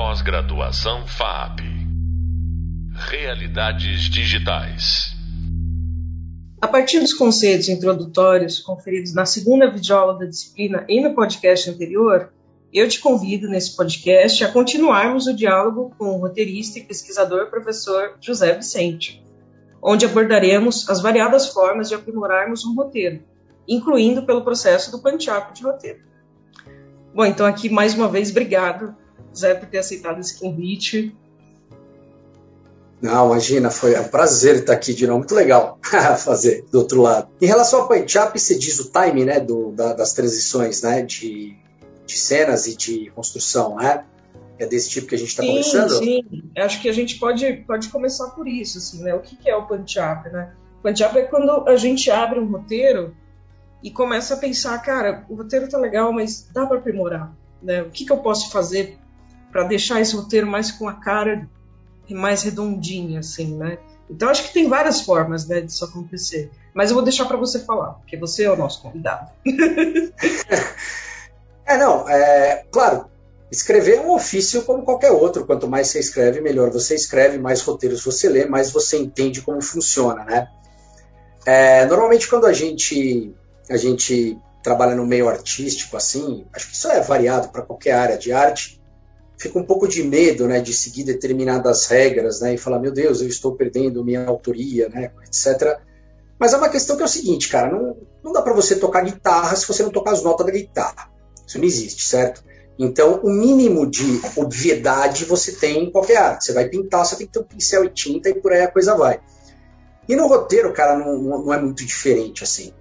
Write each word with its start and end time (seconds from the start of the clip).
Pós-graduação 0.00 1.08
FAP. 1.08 1.58
Realidades 3.10 4.02
digitais. 4.02 5.12
A 6.62 6.68
partir 6.68 7.00
dos 7.00 7.12
conceitos 7.12 7.68
introdutórios 7.68 8.60
conferidos 8.60 9.12
na 9.12 9.26
segunda 9.26 9.68
videoaula 9.68 10.16
da 10.16 10.26
disciplina 10.26 10.84
e 10.88 11.00
no 11.00 11.16
podcast 11.16 11.68
anterior, 11.68 12.32
eu 12.72 12.88
te 12.88 13.00
convido 13.00 13.48
nesse 13.48 13.74
podcast 13.74 14.44
a 14.44 14.52
continuarmos 14.52 15.26
o 15.26 15.34
diálogo 15.34 15.92
com 15.98 16.10
o 16.10 16.20
roteirista 16.20 16.78
e 16.78 16.84
pesquisador 16.84 17.50
professor 17.50 18.14
José 18.20 18.54
Vicente, 18.54 19.20
onde 19.82 20.06
abordaremos 20.06 20.88
as 20.88 21.02
variadas 21.02 21.48
formas 21.48 21.88
de 21.88 21.96
aprimorarmos 21.96 22.64
um 22.64 22.76
roteiro, 22.76 23.24
incluindo 23.66 24.22
pelo 24.22 24.44
processo 24.44 24.92
do 24.92 25.00
punch-up 25.00 25.52
de 25.52 25.64
roteiro. 25.64 25.98
Bom, 27.12 27.24
então 27.24 27.44
aqui 27.44 27.68
mais 27.68 27.94
uma 27.94 28.08
vez, 28.08 28.30
obrigado, 28.30 28.94
Zé, 29.36 29.54
por 29.54 29.68
ter 29.68 29.78
aceitado 29.78 30.20
esse 30.20 30.38
convite. 30.38 31.14
Não, 33.00 33.26
imagina, 33.26 33.70
foi 33.70 33.98
um 33.98 34.08
prazer 34.08 34.56
estar 34.56 34.72
aqui 34.72 34.92
de 34.92 35.06
novo, 35.06 35.20
muito 35.20 35.34
legal 35.34 35.78
fazer 36.18 36.64
do 36.70 36.78
outro 36.78 37.00
lado. 37.00 37.28
Em 37.40 37.46
relação 37.46 37.82
ao 37.82 37.88
punch-up, 37.88 38.38
você 38.38 38.58
diz 38.58 38.80
o 38.80 38.90
time 38.90 39.24
né, 39.24 39.38
do, 39.38 39.70
da, 39.70 39.92
das 39.92 40.12
transições 40.12 40.82
né, 40.82 41.02
de, 41.02 41.56
de 42.04 42.18
cenas 42.18 42.66
e 42.66 42.76
de 42.76 43.10
construção, 43.10 43.76
né? 43.76 44.04
É 44.58 44.66
desse 44.66 44.90
tipo 44.90 45.06
que 45.06 45.14
a 45.14 45.18
gente 45.18 45.28
está 45.28 45.44
conversando? 45.44 45.90
Sim, 45.90 46.24
acho 46.56 46.82
que 46.82 46.88
a 46.88 46.92
gente 46.92 47.16
pode, 47.20 47.64
pode 47.64 47.88
começar 47.90 48.30
por 48.30 48.48
isso, 48.48 48.78
assim, 48.78 49.04
né? 49.04 49.14
O 49.14 49.20
que, 49.20 49.36
que 49.36 49.48
é 49.48 49.54
o 49.54 49.66
punch-up, 49.66 50.28
né? 50.30 50.52
Punch-up 50.82 51.16
é 51.16 51.22
quando 51.22 51.68
a 51.68 51.76
gente 51.76 52.10
abre 52.10 52.40
um 52.40 52.50
roteiro 52.50 53.14
e 53.80 53.90
começa 53.92 54.34
a 54.34 54.36
pensar, 54.36 54.76
cara, 54.78 55.24
o 55.28 55.36
roteiro 55.36 55.68
tá 55.68 55.78
legal, 55.78 56.12
mas 56.12 56.48
dá 56.52 56.66
para 56.66 56.78
aprimorar, 56.78 57.32
né? 57.62 57.82
O 57.82 57.90
que, 57.90 58.04
que 58.04 58.12
eu 58.12 58.16
posso 58.16 58.50
fazer 58.50 58.98
para 59.50 59.64
deixar 59.64 60.00
esse 60.00 60.14
roteiro 60.14 60.46
mais 60.46 60.70
com 60.70 60.88
a 60.88 60.94
cara 60.94 61.48
mais 62.14 62.42
redondinha, 62.42 63.20
assim, 63.20 63.54
né? 63.56 63.78
Então 64.10 64.28
acho 64.30 64.44
que 64.44 64.54
tem 64.54 64.68
várias 64.68 65.02
formas, 65.02 65.46
né, 65.46 65.60
disso 65.60 65.84
acontecer. 65.84 66.50
Mas 66.72 66.88
eu 66.90 66.94
vou 66.94 67.04
deixar 67.04 67.26
para 67.26 67.36
você 67.36 67.58
falar, 67.60 67.94
porque 67.94 68.16
você 68.16 68.44
é 68.44 68.50
o 68.50 68.56
nosso 68.56 68.80
convidado. 68.80 69.30
é, 71.66 71.76
não, 71.76 72.08
é 72.08 72.64
claro. 72.70 73.06
Escrever 73.50 73.96
é 73.96 74.00
um 74.00 74.12
ofício 74.12 74.62
como 74.62 74.84
qualquer 74.84 75.10
outro. 75.10 75.46
Quanto 75.46 75.68
mais 75.68 75.88
você 75.88 75.98
escreve, 75.98 76.40
melhor 76.40 76.70
você 76.70 76.94
escreve, 76.94 77.38
mais 77.38 77.62
roteiros 77.62 78.02
você 78.04 78.28
lê, 78.28 78.46
mais 78.46 78.70
você 78.70 78.98
entende 78.98 79.40
como 79.42 79.60
funciona, 79.62 80.24
né? 80.24 80.48
É, 81.46 81.86
normalmente 81.86 82.28
quando 82.28 82.46
a 82.46 82.52
gente 82.52 83.34
a 83.70 83.76
gente 83.76 84.38
trabalha 84.62 84.94
no 84.94 85.06
meio 85.06 85.28
artístico, 85.28 85.96
assim, 85.96 86.46
acho 86.52 86.68
que 86.68 86.74
isso 86.74 86.88
é 86.88 87.00
variado 87.00 87.48
para 87.48 87.62
qualquer 87.62 87.92
área 87.92 88.18
de 88.18 88.32
arte, 88.32 88.77
fica 89.38 89.58
um 89.58 89.64
pouco 89.64 89.86
de 89.86 90.02
medo, 90.02 90.48
né, 90.48 90.60
de 90.60 90.74
seguir 90.74 91.04
determinadas 91.04 91.86
regras, 91.86 92.40
né, 92.40 92.54
e 92.54 92.58
falar, 92.58 92.80
meu 92.80 92.92
Deus, 92.92 93.20
eu 93.20 93.28
estou 93.28 93.54
perdendo 93.54 94.04
minha 94.04 94.26
autoria, 94.26 94.88
né, 94.88 95.12
etc. 95.24 95.78
Mas 96.38 96.52
é 96.52 96.56
uma 96.56 96.68
questão 96.68 96.96
que 96.96 97.02
é 97.02 97.06
o 97.06 97.08
seguinte, 97.08 97.48
cara, 97.48 97.70
não, 97.70 97.96
não 98.22 98.32
dá 98.32 98.42
para 98.42 98.52
você 98.52 98.76
tocar 98.76 99.04
guitarra 99.04 99.56
se 99.56 99.66
você 99.66 99.82
não 99.82 99.90
tocar 99.90 100.12
as 100.12 100.22
notas 100.22 100.44
da 100.44 100.52
guitarra. 100.52 101.10
Isso 101.46 101.58
não 101.58 101.64
existe, 101.64 102.04
certo? 102.04 102.44
Então, 102.78 103.20
o 103.24 103.30
mínimo 103.30 103.90
de 103.90 104.20
obviedade 104.36 105.24
você 105.24 105.52
tem 105.52 105.84
em 105.84 105.90
qualquer 105.90 106.16
arte. 106.16 106.44
Você 106.44 106.52
vai 106.52 106.68
pintar, 106.68 107.04
você 107.04 107.16
tem 107.16 107.26
que 107.26 107.32
ter 107.32 107.40
um 107.40 107.44
pincel 107.44 107.84
e 107.84 107.90
tinta 107.90 108.28
e 108.28 108.34
por 108.34 108.52
aí 108.52 108.62
a 108.62 108.70
coisa 108.70 108.94
vai. 108.94 109.20
E 110.08 110.14
no 110.14 110.28
roteiro, 110.28 110.72
cara, 110.72 110.96
não, 110.96 111.18
não 111.18 111.52
é 111.52 111.60
muito 111.60 111.84
diferente 111.84 112.44
assim. 112.44 112.72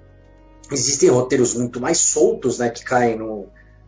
Existem 0.72 1.10
roteiros 1.10 1.56
muito 1.56 1.80
mais 1.80 1.98
soltos, 1.98 2.60
né, 2.60 2.70
que 2.70 2.84
caem 2.84 3.18
no, 3.18 3.48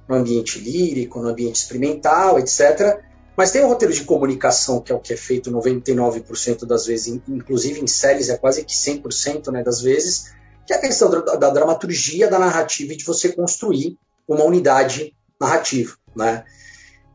no 0.10 0.16
ambiente 0.16 0.58
lírico, 0.58 1.22
no 1.22 1.30
ambiente 1.30 1.58
experimental, 1.58 2.40
etc. 2.40 3.00
Mas 3.38 3.52
tem 3.52 3.64
um 3.64 3.68
roteiro 3.68 3.94
de 3.94 4.04
comunicação, 4.04 4.82
que 4.82 4.92
é 4.92 4.96
o 4.96 5.00
que 5.00 5.14
é 5.14 5.18
feito 5.18 5.52
99% 5.52 6.66
das 6.66 6.88
vezes, 6.88 7.22
inclusive 7.28 7.80
em 7.80 7.88
séries 7.88 8.28
é 8.28 8.38
quase 8.38 8.66
que 8.66 8.74
100% 8.74 9.52
né, 9.52 9.64
das 9.64 9.82
vezes, 9.82 10.34
que 10.66 10.74
é 10.74 10.78
a 10.78 10.82
questão 10.82 11.10
da, 11.12 11.36
da, 11.36 11.50
dramaturgia, 11.52 12.28
da 12.28 12.40
narrativa 12.40 12.92
e 12.94 12.98
de 12.98 13.06
você 13.06 13.32
construir 13.32 13.98
uma 14.28 14.44
unidade 14.44 15.16
narrativa. 15.40 15.96
Né? 16.16 16.44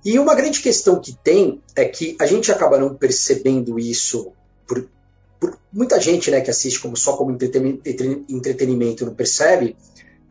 E 0.05 0.17
uma 0.19 0.35
grande 0.35 0.61
questão 0.61 1.01
que 1.01 1.15
tem 1.23 1.61
é 1.75 1.85
que 1.85 2.17
a 2.21 2.27
gente 2.27 2.53
acaba 2.53 2.79
não 2.79 2.95
percebendo 2.95 3.79
isso 3.79 4.33
por 4.67 4.89
por 5.45 5.59
muita 5.71 6.01
gente 6.01 6.31
né, 6.31 6.41
que 6.41 6.51
assiste 6.51 6.81
como 6.81 6.97
só 6.97 7.19
como 7.19 7.31
entretenimento 7.31 9.05
não 9.05 9.15
percebe, 9.15 9.77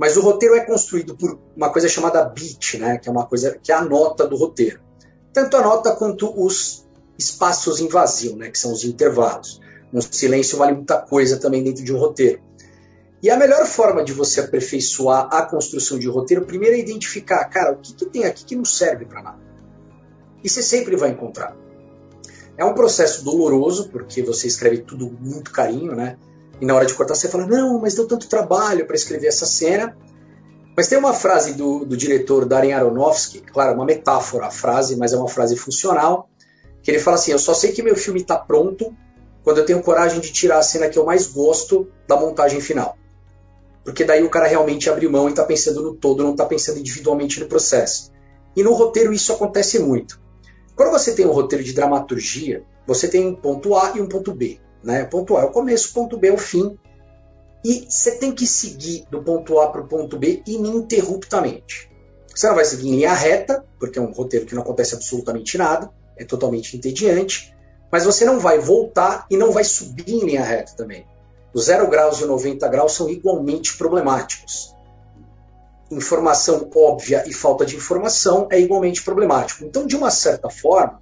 mas 0.03 0.17
o 0.17 0.21
roteiro 0.21 0.53
é 0.53 0.65
construído 0.65 1.15
por 1.15 1.39
uma 1.55 1.69
coisa 1.69 1.87
chamada 1.87 2.25
beat, 2.25 2.73
né, 2.73 2.97
que 2.97 3.07
é 3.07 3.11
uma 3.11 3.25
coisa 3.25 3.57
que 3.57 3.71
é 3.71 3.75
a 3.75 3.81
nota 3.81 4.27
do 4.27 4.35
roteiro. 4.35 4.81
Tanto 5.31 5.55
a 5.55 5.61
nota 5.61 5.95
quanto 5.95 6.29
os 6.45 6.85
espaços 7.17 7.79
em 7.79 7.87
vazio, 7.87 8.35
né, 8.35 8.49
que 8.49 8.59
são 8.59 8.73
os 8.73 8.83
intervalos. 8.83 9.61
Um 9.93 10.01
silêncio 10.01 10.57
vale 10.57 10.73
muita 10.73 10.97
coisa 10.97 11.37
também 11.37 11.63
dentro 11.63 11.85
de 11.85 11.93
um 11.93 11.97
roteiro. 11.97 12.41
E 13.21 13.29
a 13.29 13.37
melhor 13.37 13.65
forma 13.65 14.03
de 14.03 14.11
você 14.11 14.41
aperfeiçoar 14.41 15.29
a 15.33 15.43
construção 15.43 15.97
de 15.97 16.09
roteiro, 16.09 16.45
primeiro 16.45 16.75
é 16.75 16.79
identificar, 16.79 17.45
cara, 17.45 17.71
o 17.71 17.77
que, 17.77 17.93
que 17.93 18.05
tem 18.05 18.25
aqui 18.25 18.43
que 18.43 18.57
não 18.57 18.65
serve 18.65 19.05
para 19.05 19.23
nada. 19.23 19.39
E 20.43 20.49
você 20.49 20.61
sempre 20.61 20.97
vai 20.97 21.11
encontrar. 21.11 21.55
É 22.57 22.65
um 22.65 22.73
processo 22.73 23.23
doloroso, 23.23 23.87
porque 23.87 24.21
você 24.21 24.47
escreve 24.47 24.79
tudo 24.79 25.09
muito 25.21 25.49
carinho, 25.49 25.95
né? 25.95 26.17
E 26.61 26.65
na 26.65 26.75
hora 26.75 26.85
de 26.85 26.93
cortar 26.93 27.15
você 27.15 27.27
fala, 27.27 27.45
não, 27.45 27.79
mas 27.79 27.95
deu 27.95 28.07
tanto 28.07 28.27
trabalho 28.27 28.85
para 28.85 28.95
escrever 28.95 29.27
essa 29.27 29.45
cena. 29.45 29.95
Mas 30.75 30.87
tem 30.87 30.97
uma 30.97 31.13
frase 31.13 31.53
do, 31.53 31.85
do 31.85 31.95
diretor 31.95 32.45
Darren 32.45 32.73
Aronofsky, 32.73 33.41
claro, 33.41 33.75
uma 33.75 33.85
metáfora 33.85 34.47
a 34.47 34.51
frase, 34.51 34.95
mas 34.95 35.13
é 35.13 35.17
uma 35.17 35.27
frase 35.27 35.55
funcional, 35.55 36.29
que 36.81 36.89
ele 36.89 36.99
fala 36.99 37.15
assim, 37.15 37.31
eu 37.31 37.39
só 37.39 37.53
sei 37.53 37.71
que 37.71 37.83
meu 37.83 37.95
filme 37.95 38.21
está 38.21 38.37
pronto 38.37 38.95
quando 39.43 39.59
eu 39.59 39.65
tenho 39.65 39.83
coragem 39.83 40.19
de 40.19 40.31
tirar 40.31 40.57
a 40.57 40.63
cena 40.63 40.89
que 40.89 40.97
eu 40.97 41.05
mais 41.05 41.27
gosto 41.27 41.87
da 42.07 42.15
montagem 42.15 42.59
final. 42.59 42.97
Porque 43.83 44.05
daí 44.05 44.23
o 44.23 44.29
cara 44.29 44.47
realmente 44.47 44.89
abre 44.89 45.07
mão 45.07 45.27
e 45.27 45.31
está 45.31 45.43
pensando 45.43 45.83
no 45.83 45.93
todo, 45.93 46.23
não 46.23 46.31
está 46.31 46.45
pensando 46.45 46.79
individualmente 46.79 47.39
no 47.39 47.47
processo. 47.47 48.11
E 48.55 48.63
no 48.63 48.73
roteiro 48.73 49.11
isso 49.11 49.33
acontece 49.33 49.79
muito. 49.79 50.21
Quando 50.75 50.91
você 50.91 51.13
tem 51.13 51.25
um 51.25 51.31
roteiro 51.31 51.63
de 51.63 51.73
dramaturgia, 51.73 52.63
você 52.87 53.07
tem 53.07 53.27
um 53.27 53.35
ponto 53.35 53.75
A 53.75 53.93
e 53.95 54.01
um 54.01 54.07
ponto 54.07 54.33
B. 54.33 54.59
Né? 54.83 55.03
Ponto 55.05 55.37
A 55.37 55.41
é 55.41 55.45
o 55.45 55.51
começo, 55.51 55.93
ponto 55.93 56.17
B 56.17 56.27
é 56.27 56.33
o 56.33 56.37
fim. 56.37 56.77
E 57.63 57.85
você 57.89 58.17
tem 58.17 58.33
que 58.33 58.45
seguir 58.45 59.05
do 59.09 59.23
ponto 59.23 59.59
A 59.59 59.69
para 59.69 59.81
o 59.81 59.87
ponto 59.87 60.17
B 60.17 60.43
ininterruptamente. 60.45 61.89
Você 62.33 62.47
não 62.47 62.55
vai 62.55 62.65
seguir 62.65 62.89
em 62.89 62.95
linha 62.95 63.13
reta, 63.13 63.63
porque 63.79 63.99
é 63.99 64.01
um 64.01 64.11
roteiro 64.11 64.45
que 64.45 64.55
não 64.55 64.63
acontece 64.63 64.95
absolutamente 64.95 65.57
nada, 65.57 65.89
é 66.17 66.25
totalmente 66.25 66.75
entediante, 66.75 67.55
mas 67.91 68.03
você 68.03 68.25
não 68.25 68.39
vai 68.39 68.59
voltar 68.59 69.25
e 69.29 69.37
não 69.37 69.51
vai 69.51 69.63
subir 69.63 70.09
em 70.09 70.25
linha 70.25 70.43
reta 70.43 70.73
também. 70.75 71.05
Os 71.53 71.65
0 71.65 71.87
graus 71.87 72.19
e 72.19 72.25
90 72.25 72.67
graus 72.67 72.93
são 72.93 73.07
igualmente 73.09 73.77
problemáticos 73.77 74.73
informação 75.93 76.69
óbvia 76.75 77.23
e 77.27 77.33
falta 77.33 77.65
de 77.65 77.75
informação 77.75 78.47
é 78.51 78.59
igualmente 78.59 79.03
problemático. 79.03 79.63
Então, 79.63 79.85
de 79.85 79.95
uma 79.95 80.09
certa 80.09 80.49
forma, 80.49 81.01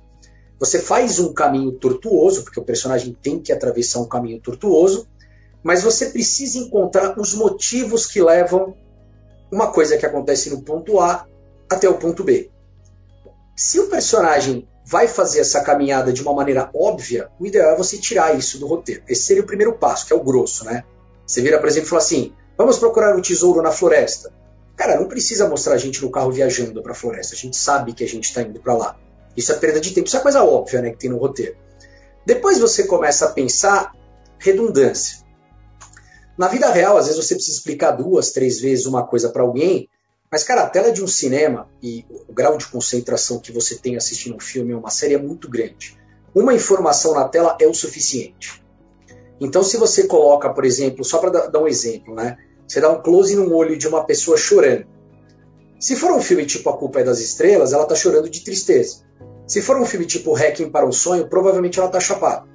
você 0.61 0.77
faz 0.77 1.17
um 1.17 1.33
caminho 1.33 1.71
tortuoso, 1.71 2.43
porque 2.43 2.59
o 2.59 2.63
personagem 2.63 3.17
tem 3.19 3.39
que 3.39 3.51
atravessar 3.51 3.99
um 3.99 4.07
caminho 4.07 4.39
tortuoso, 4.39 5.07
mas 5.63 5.81
você 5.81 6.11
precisa 6.11 6.59
encontrar 6.59 7.19
os 7.19 7.33
motivos 7.33 8.05
que 8.05 8.21
levam 8.21 8.77
uma 9.51 9.71
coisa 9.71 9.97
que 9.97 10.05
acontece 10.05 10.51
no 10.51 10.61
ponto 10.61 10.99
A 10.99 11.25
até 11.67 11.89
o 11.89 11.97
ponto 11.97 12.23
B. 12.23 12.51
Se 13.55 13.79
o 13.79 13.87
personagem 13.87 14.67
vai 14.85 15.07
fazer 15.07 15.39
essa 15.39 15.61
caminhada 15.61 16.13
de 16.13 16.21
uma 16.21 16.31
maneira 16.31 16.69
óbvia, 16.75 17.31
o 17.39 17.47
ideal 17.47 17.71
é 17.71 17.75
você 17.75 17.97
tirar 17.97 18.37
isso 18.37 18.59
do 18.59 18.67
roteiro. 18.67 19.01
Esse 19.07 19.23
seria 19.23 19.41
o 19.41 19.47
primeiro 19.47 19.73
passo, 19.73 20.05
que 20.05 20.13
é 20.13 20.15
o 20.15 20.23
grosso, 20.23 20.63
né? 20.63 20.83
Você 21.25 21.41
vira, 21.41 21.57
por 21.57 21.69
exemplo, 21.69 21.87
e 21.87 21.89
fala 21.89 22.03
assim: 22.03 22.35
vamos 22.55 22.77
procurar 22.77 23.17
um 23.17 23.21
tesouro 23.21 23.63
na 23.63 23.71
floresta. 23.71 24.31
Cara, 24.75 24.99
não 24.99 25.07
precisa 25.07 25.49
mostrar 25.49 25.73
a 25.73 25.77
gente 25.77 26.03
no 26.03 26.11
carro 26.11 26.31
viajando 26.31 26.83
para 26.83 26.91
a 26.91 26.95
floresta. 26.95 27.33
A 27.33 27.37
gente 27.37 27.57
sabe 27.57 27.93
que 27.93 28.03
a 28.03 28.07
gente 28.07 28.25
está 28.25 28.43
indo 28.43 28.59
para 28.59 28.75
lá. 28.75 28.99
Isso 29.35 29.51
é 29.51 29.55
perda 29.55 29.79
de 29.79 29.91
tempo. 29.91 30.07
Isso 30.07 30.17
é 30.17 30.21
coisa 30.21 30.43
óbvia, 30.43 30.81
né, 30.81 30.91
que 30.91 30.97
tem 30.97 31.09
no 31.09 31.17
roteiro. 31.17 31.55
Depois 32.25 32.59
você 32.59 32.83
começa 32.83 33.25
a 33.25 33.29
pensar 33.29 33.93
redundância. 34.37 35.19
Na 36.37 36.47
vida 36.47 36.71
real, 36.71 36.97
às 36.97 37.05
vezes 37.05 37.23
você 37.23 37.35
precisa 37.35 37.57
explicar 37.57 37.91
duas, 37.91 38.31
três 38.31 38.59
vezes 38.59 38.85
uma 38.85 39.05
coisa 39.05 39.29
para 39.29 39.43
alguém, 39.43 39.89
mas, 40.31 40.43
cara, 40.43 40.63
a 40.63 40.69
tela 40.69 40.93
de 40.93 41.03
um 41.03 41.07
cinema 41.07 41.67
e 41.83 42.05
o 42.09 42.33
grau 42.33 42.57
de 42.57 42.65
concentração 42.67 43.37
que 43.37 43.51
você 43.51 43.75
tem 43.75 43.97
assistindo 43.97 44.37
um 44.37 44.39
filme 44.39 44.73
ou 44.73 44.79
uma 44.79 44.89
série 44.89 45.13
é 45.13 45.17
muito 45.17 45.49
grande. 45.49 45.99
Uma 46.33 46.53
informação 46.53 47.13
na 47.13 47.27
tela 47.27 47.57
é 47.59 47.67
o 47.67 47.73
suficiente. 47.73 48.63
Então, 49.41 49.61
se 49.61 49.75
você 49.75 50.07
coloca, 50.07 50.49
por 50.49 50.63
exemplo, 50.63 51.03
só 51.03 51.17
para 51.17 51.47
dar 51.47 51.59
um 51.59 51.67
exemplo, 51.67 52.15
né? 52.15 52.37
Você 52.65 52.79
dá 52.79 52.89
um 52.89 53.01
close 53.01 53.35
no 53.35 53.53
olho 53.53 53.77
de 53.77 53.87
uma 53.87 54.05
pessoa 54.05 54.37
chorando. 54.37 54.85
Se 55.81 55.95
for 55.95 56.11
um 56.11 56.21
filme 56.21 56.45
tipo 56.45 56.69
A 56.69 56.77
Culpa 56.77 56.99
é 56.99 57.03
das 57.03 57.19
Estrelas, 57.19 57.73
ela 57.73 57.81
está 57.81 57.95
chorando 57.95 58.29
de 58.29 58.43
tristeza. 58.43 58.97
Se 59.47 59.63
for 59.63 59.77
um 59.77 59.85
filme 59.85 60.05
tipo 60.05 60.31
Hacking 60.31 60.69
para 60.69 60.85
um 60.85 60.91
Sonho, 60.91 61.27
provavelmente 61.27 61.79
ela 61.79 61.87
está 61.87 61.99
chapada. 61.99 62.47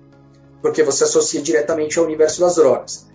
Porque 0.62 0.80
você 0.84 1.02
associa 1.02 1.42
diretamente 1.42 1.98
ao 1.98 2.04
universo 2.04 2.40
das 2.40 2.54
drogas. 2.54 3.08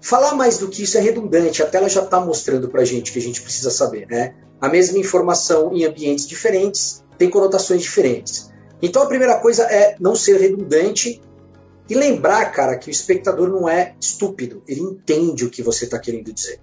Falar 0.00 0.34
mais 0.34 0.56
do 0.56 0.68
que 0.68 0.82
isso 0.82 0.96
é 0.96 1.02
redundante, 1.02 1.62
a 1.62 1.66
tela 1.66 1.86
já 1.86 2.02
está 2.02 2.18
mostrando 2.18 2.70
para 2.70 2.80
a 2.80 2.84
gente 2.86 3.12
que 3.12 3.18
a 3.18 3.22
gente 3.22 3.42
precisa 3.42 3.70
saber. 3.70 4.06
Né? 4.08 4.34
A 4.58 4.70
mesma 4.70 4.96
informação 4.98 5.70
em 5.74 5.84
ambientes 5.84 6.26
diferentes 6.26 7.04
tem 7.18 7.28
conotações 7.28 7.82
diferentes. 7.82 8.50
Então 8.80 9.02
a 9.02 9.06
primeira 9.06 9.38
coisa 9.38 9.64
é 9.64 9.96
não 10.00 10.14
ser 10.14 10.40
redundante 10.40 11.20
e 11.90 11.94
lembrar, 11.94 12.50
cara, 12.52 12.78
que 12.78 12.88
o 12.88 12.90
espectador 12.90 13.50
não 13.50 13.68
é 13.68 13.96
estúpido, 14.00 14.62
ele 14.66 14.80
entende 14.80 15.44
o 15.44 15.50
que 15.50 15.62
você 15.62 15.84
está 15.84 15.98
querendo 15.98 16.32
dizer. 16.32 16.58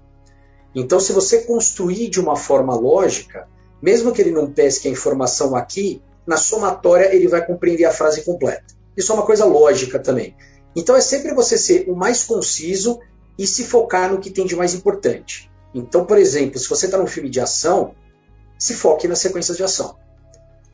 Então, 0.73 0.99
se 0.99 1.11
você 1.11 1.43
construir 1.43 2.09
de 2.09 2.19
uma 2.19 2.35
forma 2.35 2.75
lógica, 2.75 3.47
mesmo 3.81 4.11
que 4.11 4.21
ele 4.21 4.31
não 4.31 4.51
pesque 4.51 4.87
a 4.87 4.91
informação 4.91 5.55
aqui, 5.55 6.01
na 6.25 6.37
somatória 6.37 7.13
ele 7.13 7.27
vai 7.27 7.45
compreender 7.45 7.85
a 7.85 7.91
frase 7.91 8.23
completa. 8.23 8.75
Isso 8.95 9.11
é 9.11 9.15
uma 9.15 9.25
coisa 9.25 9.45
lógica 9.45 9.97
também. 9.97 10.35
Então, 10.75 10.95
é 10.95 11.01
sempre 11.01 11.33
você 11.33 11.57
ser 11.57 11.89
o 11.89 11.95
mais 11.95 12.23
conciso 12.23 12.99
e 13.37 13.47
se 13.47 13.63
focar 13.63 14.11
no 14.11 14.19
que 14.19 14.29
tem 14.29 14.45
de 14.45 14.55
mais 14.55 14.73
importante. 14.73 15.49
Então, 15.73 16.05
por 16.05 16.17
exemplo, 16.17 16.59
se 16.59 16.67
você 16.67 16.85
está 16.85 16.97
num 16.97 17.07
filme 17.07 17.29
de 17.29 17.39
ação, 17.39 17.95
se 18.57 18.73
foque 18.73 19.07
nas 19.07 19.19
sequências 19.19 19.57
de 19.57 19.63
ação. 19.63 19.95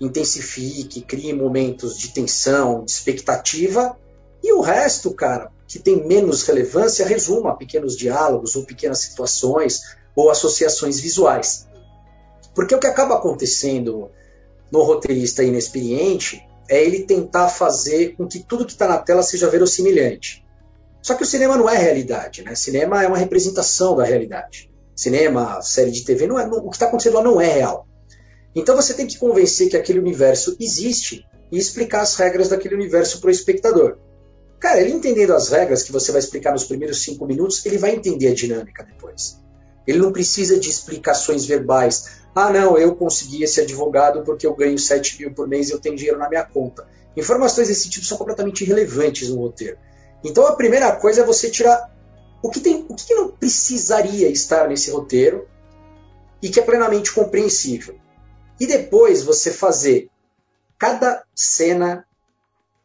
Intensifique, 0.01 1.01
crie 1.01 1.31
momentos 1.31 1.97
de 1.97 2.09
tensão, 2.09 2.83
de 2.83 2.91
expectativa, 2.91 3.97
e 4.43 4.51
o 4.51 4.61
resto, 4.61 5.13
cara, 5.13 5.51
que 5.67 5.79
tem 5.79 6.05
menos 6.05 6.43
relevância, 6.43 7.05
resuma 7.05 7.57
pequenos 7.57 7.97
diálogos 7.97 8.55
ou 8.55 8.65
pequenas 8.65 8.99
situações 8.99 9.81
ou 10.15 10.29
associações 10.29 10.99
visuais. 10.99 11.67
Porque 12.53 12.73
o 12.73 12.79
que 12.79 12.87
acaba 12.87 13.15
acontecendo 13.15 14.09
no 14.71 14.83
roteirista 14.83 15.43
inexperiente 15.43 16.41
é 16.69 16.83
ele 16.83 17.03
tentar 17.03 17.49
fazer 17.49 18.15
com 18.15 18.27
que 18.27 18.39
tudo 18.39 18.65
que 18.65 18.71
está 18.71 18.87
na 18.87 18.97
tela 18.97 19.21
seja 19.21 19.49
verossimilhante. 19.49 20.43
Só 21.01 21.13
que 21.13 21.23
o 21.23 21.25
cinema 21.25 21.55
não 21.57 21.69
é 21.69 21.77
realidade, 21.77 22.43
né? 22.43 22.55
Cinema 22.55 23.03
é 23.03 23.07
uma 23.07 23.17
representação 23.17 23.95
da 23.95 24.03
realidade. 24.03 24.71
Cinema, 24.95 25.61
série 25.61 25.91
de 25.91 26.03
TV, 26.03 26.25
não 26.25 26.39
é, 26.39 26.47
não, 26.47 26.59
o 26.59 26.69
que 26.69 26.77
está 26.77 26.87
acontecendo 26.87 27.15
lá 27.15 27.21
não 27.21 27.39
é 27.39 27.51
real. 27.51 27.87
Então 28.55 28.75
você 28.75 28.93
tem 28.93 29.05
que 29.05 29.19
convencer 29.19 29.69
que 29.69 29.77
aquele 29.77 29.99
universo 29.99 30.55
existe 30.59 31.25
e 31.51 31.57
explicar 31.57 32.01
as 32.01 32.15
regras 32.15 32.49
daquele 32.49 32.73
universo 32.73 33.19
para 33.19 33.27
o 33.27 33.31
espectador. 33.31 33.99
Cara, 34.65 34.81
ele 34.81 34.93
entendendo 34.93 35.31
as 35.35 35.49
regras 35.49 35.83
que 35.83 35.91
você 35.91 36.11
vai 36.11 36.17
explicar 36.17 36.51
nos 36.51 36.63
primeiros 36.63 37.03
cinco 37.03 37.27
minutos, 37.27 37.63
ele 37.67 37.77
vai 37.77 37.91
entender 37.91 38.29
a 38.29 38.33
dinâmica 38.33 38.83
depois. 38.83 39.39
Ele 39.85 39.99
não 39.99 40.11
precisa 40.11 40.59
de 40.59 40.67
explicações 40.67 41.45
verbais. 41.45 42.21
Ah, 42.33 42.51
não, 42.51 42.75
eu 42.75 42.95
consegui 42.95 43.43
esse 43.43 43.61
advogado 43.61 44.23
porque 44.23 44.47
eu 44.47 44.55
ganho 44.55 44.79
7 44.79 45.19
mil 45.19 45.35
por 45.35 45.47
mês 45.47 45.69
e 45.69 45.71
eu 45.71 45.79
tenho 45.79 45.95
dinheiro 45.95 46.17
na 46.17 46.27
minha 46.27 46.43
conta. 46.43 46.87
Informações 47.15 47.67
desse 47.67 47.91
tipo 47.91 48.07
são 48.07 48.17
completamente 48.17 48.63
irrelevantes 48.63 49.29
no 49.29 49.39
roteiro. 49.39 49.77
Então 50.23 50.47
a 50.47 50.55
primeira 50.55 50.91
coisa 50.95 51.21
é 51.21 51.23
você 51.23 51.51
tirar 51.51 51.95
o 52.41 52.49
que, 52.49 52.59
tem, 52.59 52.87
o 52.89 52.95
que 52.95 53.13
não 53.13 53.29
precisaria 53.29 54.29
estar 54.29 54.67
nesse 54.67 54.89
roteiro 54.89 55.47
e 56.41 56.49
que 56.49 56.59
é 56.59 56.63
plenamente 56.63 57.13
compreensível. 57.13 57.99
E 58.59 58.65
depois 58.65 59.21
você 59.21 59.51
fazer 59.51 60.09
cada 60.79 61.23
cena, 61.35 62.03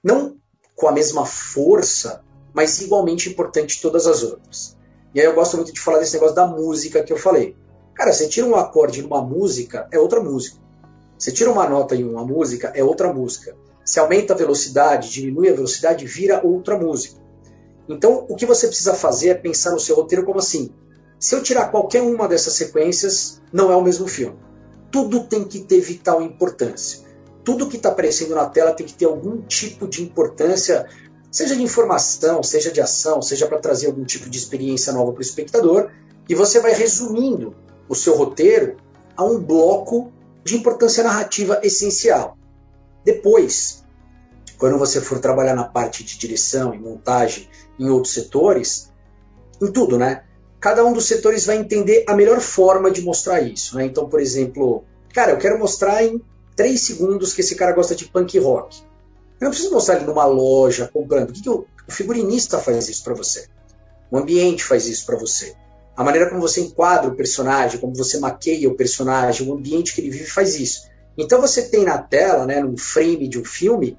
não 0.04 0.38
com 0.80 0.88
a 0.88 0.92
mesma 0.92 1.26
força, 1.26 2.22
mas 2.54 2.80
igualmente 2.80 3.28
importante 3.28 3.82
todas 3.82 4.06
as 4.06 4.22
outras. 4.22 4.78
E 5.14 5.20
aí 5.20 5.26
eu 5.26 5.34
gosto 5.34 5.56
muito 5.56 5.74
de 5.74 5.80
falar 5.80 5.98
desse 5.98 6.14
negócio 6.14 6.34
da 6.34 6.46
música 6.46 7.02
que 7.02 7.12
eu 7.12 7.18
falei. 7.18 7.54
Cara, 7.94 8.14
você 8.14 8.26
tira 8.26 8.46
um 8.46 8.56
acorde 8.56 9.02
numa 9.02 9.20
música, 9.20 9.86
é 9.92 9.98
outra 9.98 10.20
música. 10.20 10.58
Você 11.18 11.30
tira 11.32 11.50
uma 11.52 11.68
nota 11.68 11.94
em 11.94 12.02
uma 12.02 12.24
música, 12.24 12.72
é 12.74 12.82
outra 12.82 13.12
música. 13.12 13.54
Se 13.84 14.00
aumenta 14.00 14.32
a 14.32 14.36
velocidade, 14.36 15.10
diminui 15.10 15.50
a 15.50 15.54
velocidade, 15.54 16.06
vira 16.06 16.40
outra 16.42 16.78
música. 16.78 17.20
Então, 17.86 18.24
o 18.26 18.34
que 18.34 18.46
você 18.46 18.66
precisa 18.66 18.94
fazer 18.94 19.28
é 19.28 19.34
pensar 19.34 19.72
no 19.72 19.80
seu 19.80 19.94
roteiro 19.96 20.24
como 20.24 20.38
assim: 20.38 20.70
se 21.18 21.34
eu 21.34 21.42
tirar 21.42 21.70
qualquer 21.70 22.00
uma 22.00 22.26
dessas 22.26 22.54
sequências, 22.54 23.42
não 23.52 23.70
é 23.70 23.76
o 23.76 23.82
mesmo 23.82 24.08
filme. 24.08 24.38
Tudo 24.90 25.24
tem 25.24 25.44
que 25.44 25.60
ter 25.60 25.80
vital 25.80 26.22
importância 26.22 27.09
tudo 27.44 27.68
que 27.68 27.76
está 27.76 27.88
aparecendo 27.88 28.34
na 28.34 28.46
tela 28.46 28.72
tem 28.72 28.86
que 28.86 28.94
ter 28.94 29.06
algum 29.06 29.40
tipo 29.42 29.88
de 29.88 30.02
importância, 30.02 30.86
seja 31.30 31.56
de 31.56 31.62
informação, 31.62 32.42
seja 32.42 32.70
de 32.70 32.80
ação, 32.80 33.22
seja 33.22 33.46
para 33.46 33.58
trazer 33.58 33.86
algum 33.86 34.04
tipo 34.04 34.28
de 34.28 34.38
experiência 34.38 34.92
nova 34.92 35.12
para 35.12 35.20
o 35.20 35.22
espectador, 35.22 35.90
e 36.28 36.34
você 36.34 36.60
vai 36.60 36.72
resumindo 36.72 37.54
o 37.88 37.94
seu 37.94 38.16
roteiro 38.16 38.76
a 39.16 39.24
um 39.24 39.38
bloco 39.38 40.12
de 40.44 40.56
importância 40.56 41.02
narrativa 41.02 41.60
essencial. 41.62 42.36
Depois, 43.04 43.84
quando 44.58 44.78
você 44.78 45.00
for 45.00 45.18
trabalhar 45.18 45.54
na 45.54 45.64
parte 45.64 46.04
de 46.04 46.18
direção 46.18 46.74
e 46.74 46.78
montagem 46.78 47.48
em 47.78 47.88
outros 47.88 48.12
setores, 48.12 48.92
em 49.60 49.72
tudo, 49.72 49.98
né? 49.98 50.24
Cada 50.60 50.84
um 50.84 50.92
dos 50.92 51.06
setores 51.06 51.46
vai 51.46 51.56
entender 51.56 52.04
a 52.06 52.14
melhor 52.14 52.40
forma 52.40 52.90
de 52.90 53.00
mostrar 53.00 53.40
isso. 53.40 53.76
Né? 53.76 53.86
Então, 53.86 54.08
por 54.08 54.20
exemplo, 54.20 54.84
cara, 55.14 55.32
eu 55.32 55.38
quero 55.38 55.58
mostrar 55.58 56.04
em 56.04 56.20
três 56.60 56.82
segundos 56.82 57.32
que 57.32 57.40
esse 57.40 57.54
cara 57.54 57.72
gosta 57.72 57.94
de 57.94 58.04
punk 58.04 58.38
rock. 58.38 58.82
Eu 59.40 59.46
não 59.46 59.50
preciso 59.50 59.72
mostrar 59.72 59.96
ele 59.96 60.04
numa 60.04 60.26
loja 60.26 60.90
comprando. 60.92 61.30
O, 61.30 61.32
que, 61.32 61.40
que 61.40 61.48
o, 61.48 61.66
figurinista 61.88 62.58
faz 62.58 62.86
isso 62.86 63.02
para 63.02 63.14
você? 63.14 63.46
O 64.10 64.18
ambiente 64.18 64.62
faz 64.62 64.86
isso 64.86 65.06
para 65.06 65.16
você. 65.16 65.54
A 65.96 66.04
maneira 66.04 66.28
como 66.28 66.38
você 66.38 66.60
enquadra 66.60 67.10
o 67.10 67.16
personagem, 67.16 67.80
como 67.80 67.96
você 67.96 68.18
maqueia 68.18 68.68
o 68.68 68.74
personagem, 68.74 69.48
o 69.48 69.54
ambiente 69.54 69.94
que 69.94 70.02
ele 70.02 70.10
vive 70.10 70.26
faz 70.26 70.60
isso. 70.60 70.86
Então 71.16 71.40
você 71.40 71.62
tem 71.62 71.82
na 71.82 71.96
tela, 71.96 72.44
né, 72.44 72.60
num 72.60 72.76
frame 72.76 73.26
de 73.26 73.38
um 73.38 73.44
filme, 73.44 73.96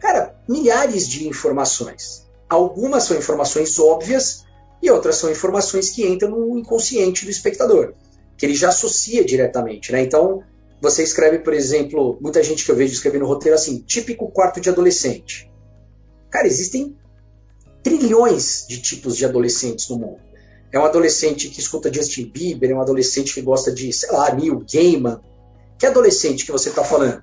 cara, 0.00 0.34
milhares 0.48 1.06
de 1.06 1.28
informações. 1.28 2.26
Algumas 2.48 3.04
são 3.04 3.16
informações 3.16 3.78
óbvias 3.78 4.44
e 4.82 4.90
outras 4.90 5.14
são 5.14 5.30
informações 5.30 5.90
que 5.90 6.04
entram 6.04 6.30
no 6.30 6.58
inconsciente 6.58 7.24
do 7.24 7.30
espectador, 7.30 7.92
que 8.36 8.44
ele 8.44 8.56
já 8.56 8.70
associa 8.70 9.24
diretamente. 9.24 9.92
Né? 9.92 10.02
Então, 10.02 10.42
você 10.84 11.02
escreve, 11.02 11.38
por 11.38 11.54
exemplo, 11.54 12.18
muita 12.20 12.42
gente 12.42 12.64
que 12.64 12.70
eu 12.70 12.76
vejo 12.76 12.92
escrevendo 12.92 13.26
roteiro 13.26 13.56
assim, 13.56 13.78
típico 13.78 14.30
quarto 14.30 14.60
de 14.60 14.68
adolescente. 14.68 15.50
Cara, 16.30 16.46
existem 16.46 16.94
trilhões 17.82 18.66
de 18.68 18.80
tipos 18.80 19.16
de 19.16 19.24
adolescentes 19.24 19.88
no 19.88 19.98
mundo. 19.98 20.20
É 20.70 20.78
um 20.78 20.84
adolescente 20.84 21.48
que 21.48 21.58
escuta 21.58 21.92
Justin 21.92 22.26
Bieber, 22.26 22.70
é 22.70 22.74
um 22.74 22.80
adolescente 22.80 23.32
que 23.32 23.40
gosta 23.40 23.72
de, 23.72 23.92
sei 23.92 24.10
lá, 24.10 24.34
Neil 24.34 24.62
Gaiman. 24.70 25.20
Que 25.78 25.86
adolescente 25.86 26.44
que 26.44 26.52
você 26.52 26.68
está 26.68 26.84
falando? 26.84 27.22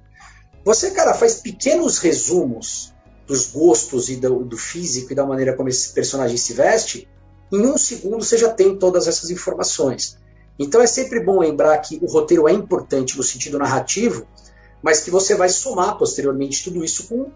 Você, 0.66 0.92
cara, 0.92 1.14
faz 1.14 1.36
pequenos 1.36 2.00
resumos 2.00 2.94
dos 3.28 3.48
gostos 3.48 4.10
e 4.10 4.16
do, 4.16 4.44
do, 4.44 4.58
físico 4.58 5.12
e 5.12 5.16
da 5.16 5.26
maneira 5.26 5.56
como 5.56 5.70
esse 5.70 5.94
personagem 5.94 6.38
se 6.38 6.54
veste. 6.54 7.08
Em 7.52 7.66
um 7.66 7.78
segundo 7.78 8.24
você 8.24 8.38
já 8.38 8.50
tem 8.50 8.76
todas 8.78 9.08
essas 9.08 9.30
informações. 9.30 10.18
Então 10.62 10.82
é 10.82 10.88
sempre 10.88 11.20
bom 11.20 11.40
lembrar 11.40 11.78
que 11.80 12.00
o 12.02 12.06
roteiro 12.06 12.48
é 12.48 12.54
importante 12.54 13.18
no 13.18 13.24
sentido 13.24 13.58
narrativo, 13.58 14.28
mas 14.82 15.02
que 15.02 15.10
você 15.10 15.36
vai 15.36 15.50
somar 15.50 15.98
posteriormente 15.98 16.64
tudo 16.64 16.84
isso 16.84 17.08
com 17.08 17.32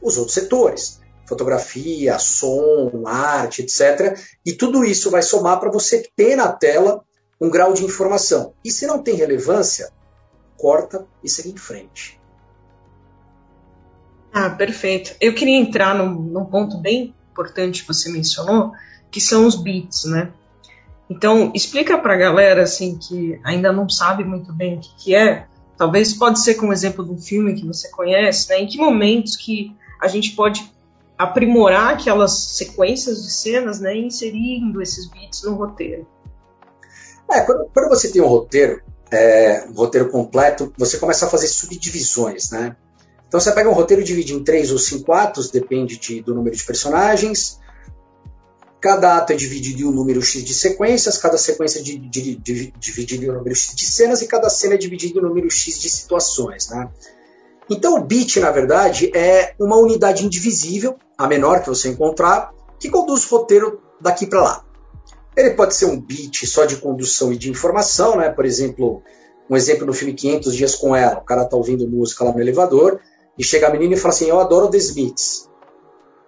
os 0.00 0.16
outros 0.16 0.34
setores. 0.34 1.00
Fotografia, 1.26 2.18
som, 2.18 3.02
arte, 3.06 3.62
etc. 3.62 4.18
E 4.44 4.52
tudo 4.52 4.84
isso 4.84 5.10
vai 5.10 5.22
somar 5.22 5.58
para 5.58 5.70
você 5.70 6.08
ter 6.16 6.36
na 6.36 6.52
tela 6.52 7.02
um 7.40 7.50
grau 7.50 7.72
de 7.72 7.84
informação. 7.84 8.54
E 8.64 8.70
se 8.70 8.86
não 8.86 9.02
tem 9.02 9.16
relevância, 9.16 9.90
corta 10.56 11.06
e 11.22 11.28
segue 11.28 11.50
em 11.50 11.56
frente. 11.56 12.20
Ah, 14.32 14.50
perfeito. 14.50 15.14
Eu 15.20 15.34
queria 15.34 15.58
entrar 15.58 15.94
num, 15.94 16.14
num 16.14 16.44
ponto 16.44 16.78
bem 16.78 17.14
importante 17.32 17.82
que 17.82 17.88
você 17.88 18.10
mencionou, 18.10 18.72
que 19.10 19.20
são 19.20 19.46
os 19.46 19.56
beats, 19.56 20.04
né? 20.04 20.32
Então, 21.12 21.52
explica 21.54 21.98
para 21.98 22.14
a 22.14 22.16
galera 22.16 22.62
assim 22.62 22.96
que 22.96 23.38
ainda 23.44 23.70
não 23.70 23.86
sabe 23.86 24.24
muito 24.24 24.50
bem 24.50 24.76
o 24.76 24.80
que, 24.80 24.96
que, 24.96 25.14
é. 25.14 25.46
Talvez 25.76 26.14
pode 26.14 26.40
ser 26.40 26.54
com 26.54 26.68
um 26.68 26.72
exemplo 26.72 27.04
de 27.04 27.10
um 27.10 27.18
filme 27.18 27.54
que 27.54 27.66
você 27.66 27.90
conhece, 27.90 28.48
né? 28.48 28.60
Em 28.60 28.66
que 28.66 28.78
momentos 28.78 29.36
que 29.36 29.76
a 30.00 30.08
gente 30.08 30.30
pode 30.32 30.72
aprimorar 31.18 31.94
aquelas 31.94 32.56
sequências 32.56 33.22
de 33.22 33.30
cenas, 33.30 33.78
né? 33.78 33.94
Inserindo 33.94 34.80
esses 34.80 35.06
beats 35.10 35.42
no 35.42 35.54
roteiro. 35.54 36.06
É, 37.30 37.42
quando, 37.42 37.66
quando 37.74 37.88
você 37.90 38.10
tem 38.10 38.22
um 38.22 38.26
roteiro, 38.26 38.80
é, 39.10 39.66
um 39.68 39.74
roteiro 39.74 40.08
completo, 40.08 40.72
você 40.78 40.96
começa 40.96 41.26
a 41.26 41.28
fazer 41.28 41.48
subdivisões, 41.48 42.50
né? 42.50 42.74
Então 43.28 43.38
você 43.38 43.52
pega 43.52 43.68
um 43.68 43.74
roteiro 43.74 44.02
e 44.02 44.04
divide 44.04 44.32
em 44.32 44.42
três 44.42 44.72
ou 44.72 44.78
cinco 44.78 45.12
atos, 45.12 45.50
depende 45.50 45.98
de, 45.98 46.22
do 46.22 46.34
número 46.34 46.56
de 46.56 46.64
personagens. 46.64 47.60
Cada 48.82 49.16
ato 49.16 49.32
é 49.32 49.36
dividido 49.36 49.82
em 49.82 49.84
um 49.84 49.92
número 49.92 50.20
X 50.20 50.42
de 50.42 50.52
sequências, 50.52 51.16
cada 51.16 51.38
sequência 51.38 51.78
é 51.78 51.82
dividida 51.82 53.24
em 53.24 53.30
um 53.30 53.34
número 53.34 53.54
X 53.54 53.76
de 53.76 53.86
cenas 53.86 54.22
e 54.22 54.26
cada 54.26 54.50
cena 54.50 54.74
é 54.74 54.76
dividida 54.76 55.20
em 55.20 55.22
um 55.22 55.28
número 55.28 55.48
X 55.48 55.78
de 55.78 55.88
situações. 55.88 56.68
Né? 56.68 56.90
Então 57.70 57.94
o 57.94 58.04
bit, 58.04 58.40
na 58.40 58.50
verdade, 58.50 59.16
é 59.16 59.54
uma 59.60 59.76
unidade 59.76 60.26
indivisível, 60.26 60.96
a 61.16 61.28
menor 61.28 61.62
que 61.62 61.68
você 61.68 61.90
encontrar, 61.90 62.52
que 62.80 62.90
conduz 62.90 63.24
o 63.24 63.36
roteiro 63.36 63.80
daqui 64.00 64.26
para 64.26 64.42
lá. 64.42 64.64
Ele 65.36 65.50
pode 65.50 65.76
ser 65.76 65.84
um 65.84 66.00
bit 66.00 66.44
só 66.48 66.64
de 66.64 66.74
condução 66.74 67.32
e 67.32 67.38
de 67.38 67.48
informação, 67.48 68.16
né? 68.16 68.30
por 68.30 68.44
exemplo, 68.44 69.00
um 69.48 69.56
exemplo 69.56 69.86
no 69.86 69.92
filme 69.92 70.12
500 70.12 70.56
Dias 70.56 70.74
com 70.74 70.96
Ela, 70.96 71.20
o 71.20 71.24
cara 71.24 71.42
está 71.42 71.56
ouvindo 71.56 71.88
música 71.88 72.24
lá 72.24 72.32
no 72.32 72.40
elevador, 72.40 72.98
e 73.38 73.44
chega 73.44 73.68
a 73.68 73.70
menina 73.70 73.94
e 73.94 73.96
fala 73.96 74.12
assim, 74.12 74.26
eu 74.26 74.40
adoro 74.40 74.68
The 74.68 74.78
Smiths 74.78 75.51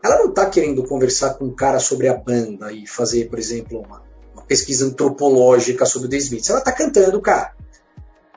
ela 0.05 0.19
não 0.19 0.29
está 0.29 0.45
querendo 0.45 0.85
conversar 0.85 1.35
com 1.35 1.47
um 1.47 1.55
cara 1.55 1.81
sobre 1.81 2.09
a 2.09 2.15
banda 2.15 2.71
e 2.71 2.87
fazer, 2.87 3.31
por 3.31 3.39
exemplo, 3.39 3.81
uma, 3.81 4.03
uma 4.35 4.43
pesquisa 4.43 4.85
antropológica 4.85 5.87
sobre 5.87 6.09
o 6.09 6.11
The 6.11 6.19
Smiths. 6.19 6.51
Ela 6.51 6.59
está 6.59 6.73
cantando 6.73 7.23
cara. 7.23 7.55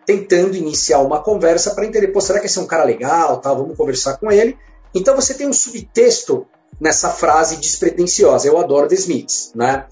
tentando 0.05 0.55
iniciar 0.55 0.99
uma 0.99 1.21
conversa 1.21 1.75
para 1.75 1.85
entender, 1.85 2.07
pô, 2.07 2.21
será 2.21 2.39
que 2.39 2.45
esse 2.45 2.57
é 2.57 2.61
um 2.61 2.67
cara 2.67 2.85
legal, 2.85 3.41
tá? 3.41 3.53
Vamos 3.53 3.75
conversar 3.75 4.15
com 4.15 4.31
ele. 4.31 4.57
Então 4.95 5.13
você 5.13 5.33
tem 5.33 5.45
um 5.45 5.51
subtexto 5.51 6.47
nessa 6.79 7.09
frase 7.09 7.57
despretensiosa. 7.57 8.47
Eu 8.47 8.57
adoro 8.57 8.87
The 8.87 8.95
Smiths, 8.95 9.51
né? 9.53 9.87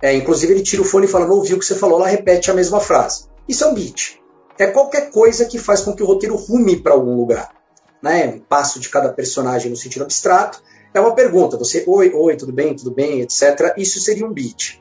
É, 0.00 0.14
inclusive 0.14 0.54
ele 0.54 0.62
tira 0.62 0.80
o 0.80 0.86
fone 0.86 1.04
e 1.04 1.08
fala, 1.08 1.26
não 1.26 1.36
ouviu 1.36 1.58
o 1.58 1.60
que 1.60 1.66
você 1.66 1.74
falou, 1.74 1.98
ela 1.98 2.08
repete 2.08 2.50
a 2.50 2.54
mesma 2.54 2.80
frase. 2.80 3.26
Isso 3.46 3.62
é 3.62 3.66
um 3.66 3.74
beat. 3.74 4.18
É 4.58 4.68
qualquer 4.68 5.10
coisa 5.10 5.44
que 5.44 5.58
faz 5.58 5.82
com 5.82 5.94
que 5.94 6.02
o 6.02 6.06
roteiro 6.06 6.34
rume 6.34 6.80
para 6.80 6.94
algum 6.94 7.14
lugar. 7.14 7.54
Né? 8.02 8.26
Um 8.26 8.38
passo 8.38 8.80
de 8.80 8.88
cada 8.88 9.12
personagem 9.12 9.70
no 9.70 9.76
sentido 9.76 10.04
abstrato. 10.04 10.62
É 10.92 11.00
uma 11.00 11.14
pergunta, 11.14 11.56
você, 11.56 11.84
oi, 11.86 12.12
oi, 12.12 12.36
tudo 12.36 12.52
bem, 12.52 12.74
tudo 12.74 12.90
bem, 12.90 13.20
etc. 13.20 13.74
Isso 13.76 14.00
seria 14.00 14.26
um 14.26 14.32
beat. 14.32 14.80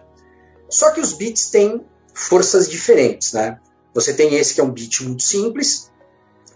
Só 0.67 0.91
que 0.91 0.99
os 0.99 1.13
beats 1.13 1.49
têm 1.49 1.85
forças 2.13 2.67
diferentes, 2.67 3.33
né? 3.33 3.59
Você 3.93 4.13
tem 4.13 4.35
esse 4.35 4.53
que 4.53 4.61
é 4.61 4.63
um 4.63 4.71
beat 4.71 5.01
muito 5.01 5.23
simples, 5.23 5.91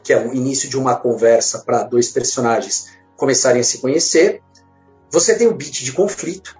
que 0.03 0.12
é 0.12 0.19
o 0.19 0.33
início 0.33 0.67
de 0.67 0.77
uma 0.77 0.95
conversa 0.95 1.60
para 1.60 1.83
dois 1.83 2.10
personagens 2.10 2.88
começarem 3.15 3.62
a 3.62 3.63
se 3.63 3.77
conhecer. 3.77 4.41
Você 5.12 5.36
tem 5.36 5.48
o 5.48 5.53
beat 5.53 5.83
de 5.83 5.91
conflito, 5.91 6.57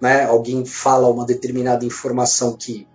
né? 0.00 0.24
Alguém 0.24 0.64
fala 0.64 1.08
uma 1.08 1.26
determinada 1.26 1.84
informação 1.84 2.56
que 2.56 2.86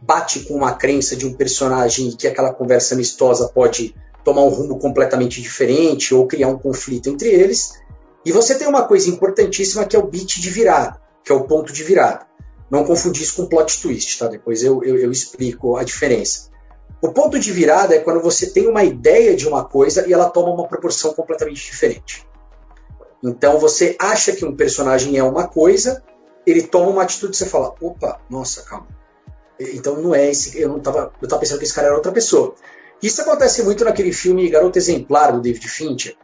bate 0.00 0.40
com 0.40 0.54
uma 0.54 0.74
crença 0.74 1.14
de 1.14 1.26
um 1.26 1.32
personagem 1.32 2.08
e 2.08 2.16
que 2.16 2.26
aquela 2.26 2.52
conversa 2.52 2.94
amistosa 2.94 3.48
pode 3.48 3.94
tomar 4.22 4.42
um 4.42 4.48
rumo 4.48 4.78
completamente 4.78 5.40
diferente 5.40 6.14
ou 6.14 6.26
criar 6.26 6.48
um 6.48 6.58
conflito 6.58 7.08
entre 7.08 7.28
eles. 7.28 7.74
E 8.24 8.32
você 8.32 8.54
tem 8.54 8.66
uma 8.66 8.86
coisa 8.86 9.08
importantíssima 9.10 9.84
que 9.84 9.94
é 9.96 9.98
o 9.98 10.06
beat 10.06 10.40
de 10.40 10.50
virada, 10.50 11.00
que 11.22 11.30
é 11.30 11.34
o 11.34 11.44
ponto 11.44 11.72
de 11.72 11.82
virada. 11.82 12.26
Não 12.70 12.84
confundir 12.84 13.22
isso 13.22 13.36
com 13.36 13.46
plot 13.46 13.80
twist, 13.82 14.18
tá? 14.18 14.26
Depois 14.28 14.62
eu, 14.62 14.82
eu, 14.82 14.96
eu 14.96 15.12
explico 15.12 15.76
a 15.76 15.84
diferença. 15.84 16.50
O 17.02 17.12
ponto 17.12 17.38
de 17.38 17.52
virada 17.52 17.94
é 17.94 17.98
quando 17.98 18.20
você 18.20 18.48
tem 18.48 18.66
uma 18.66 18.82
ideia 18.82 19.36
de 19.36 19.46
uma 19.46 19.64
coisa 19.64 20.08
e 20.08 20.12
ela 20.12 20.30
toma 20.30 20.50
uma 20.50 20.66
proporção 20.66 21.12
completamente 21.12 21.64
diferente. 21.64 22.26
Então 23.22 23.58
você 23.58 23.96
acha 23.98 24.32
que 24.32 24.44
um 24.44 24.56
personagem 24.56 25.16
é 25.18 25.22
uma 25.22 25.46
coisa, 25.46 26.02
ele 26.46 26.62
toma 26.62 26.90
uma 26.90 27.02
atitude 27.02 27.34
e 27.34 27.38
você 27.38 27.46
fala: 27.46 27.74
opa, 27.80 28.20
nossa, 28.28 28.62
calma. 28.62 28.88
Então 29.58 29.96
não 30.00 30.14
é 30.14 30.30
esse. 30.30 30.58
Eu 30.58 30.68
não 30.68 30.80
tava, 30.80 31.12
eu 31.20 31.28
tava 31.28 31.40
pensando 31.40 31.58
que 31.58 31.64
esse 31.64 31.74
cara 31.74 31.88
era 31.88 31.96
outra 31.96 32.12
pessoa. 32.12 32.54
Isso 33.02 33.20
acontece 33.20 33.62
muito 33.62 33.84
naquele 33.84 34.12
filme 34.12 34.48
Garota 34.48 34.78
Exemplar 34.78 35.32
do 35.32 35.40
David 35.40 35.68
Fincher. 35.68 36.16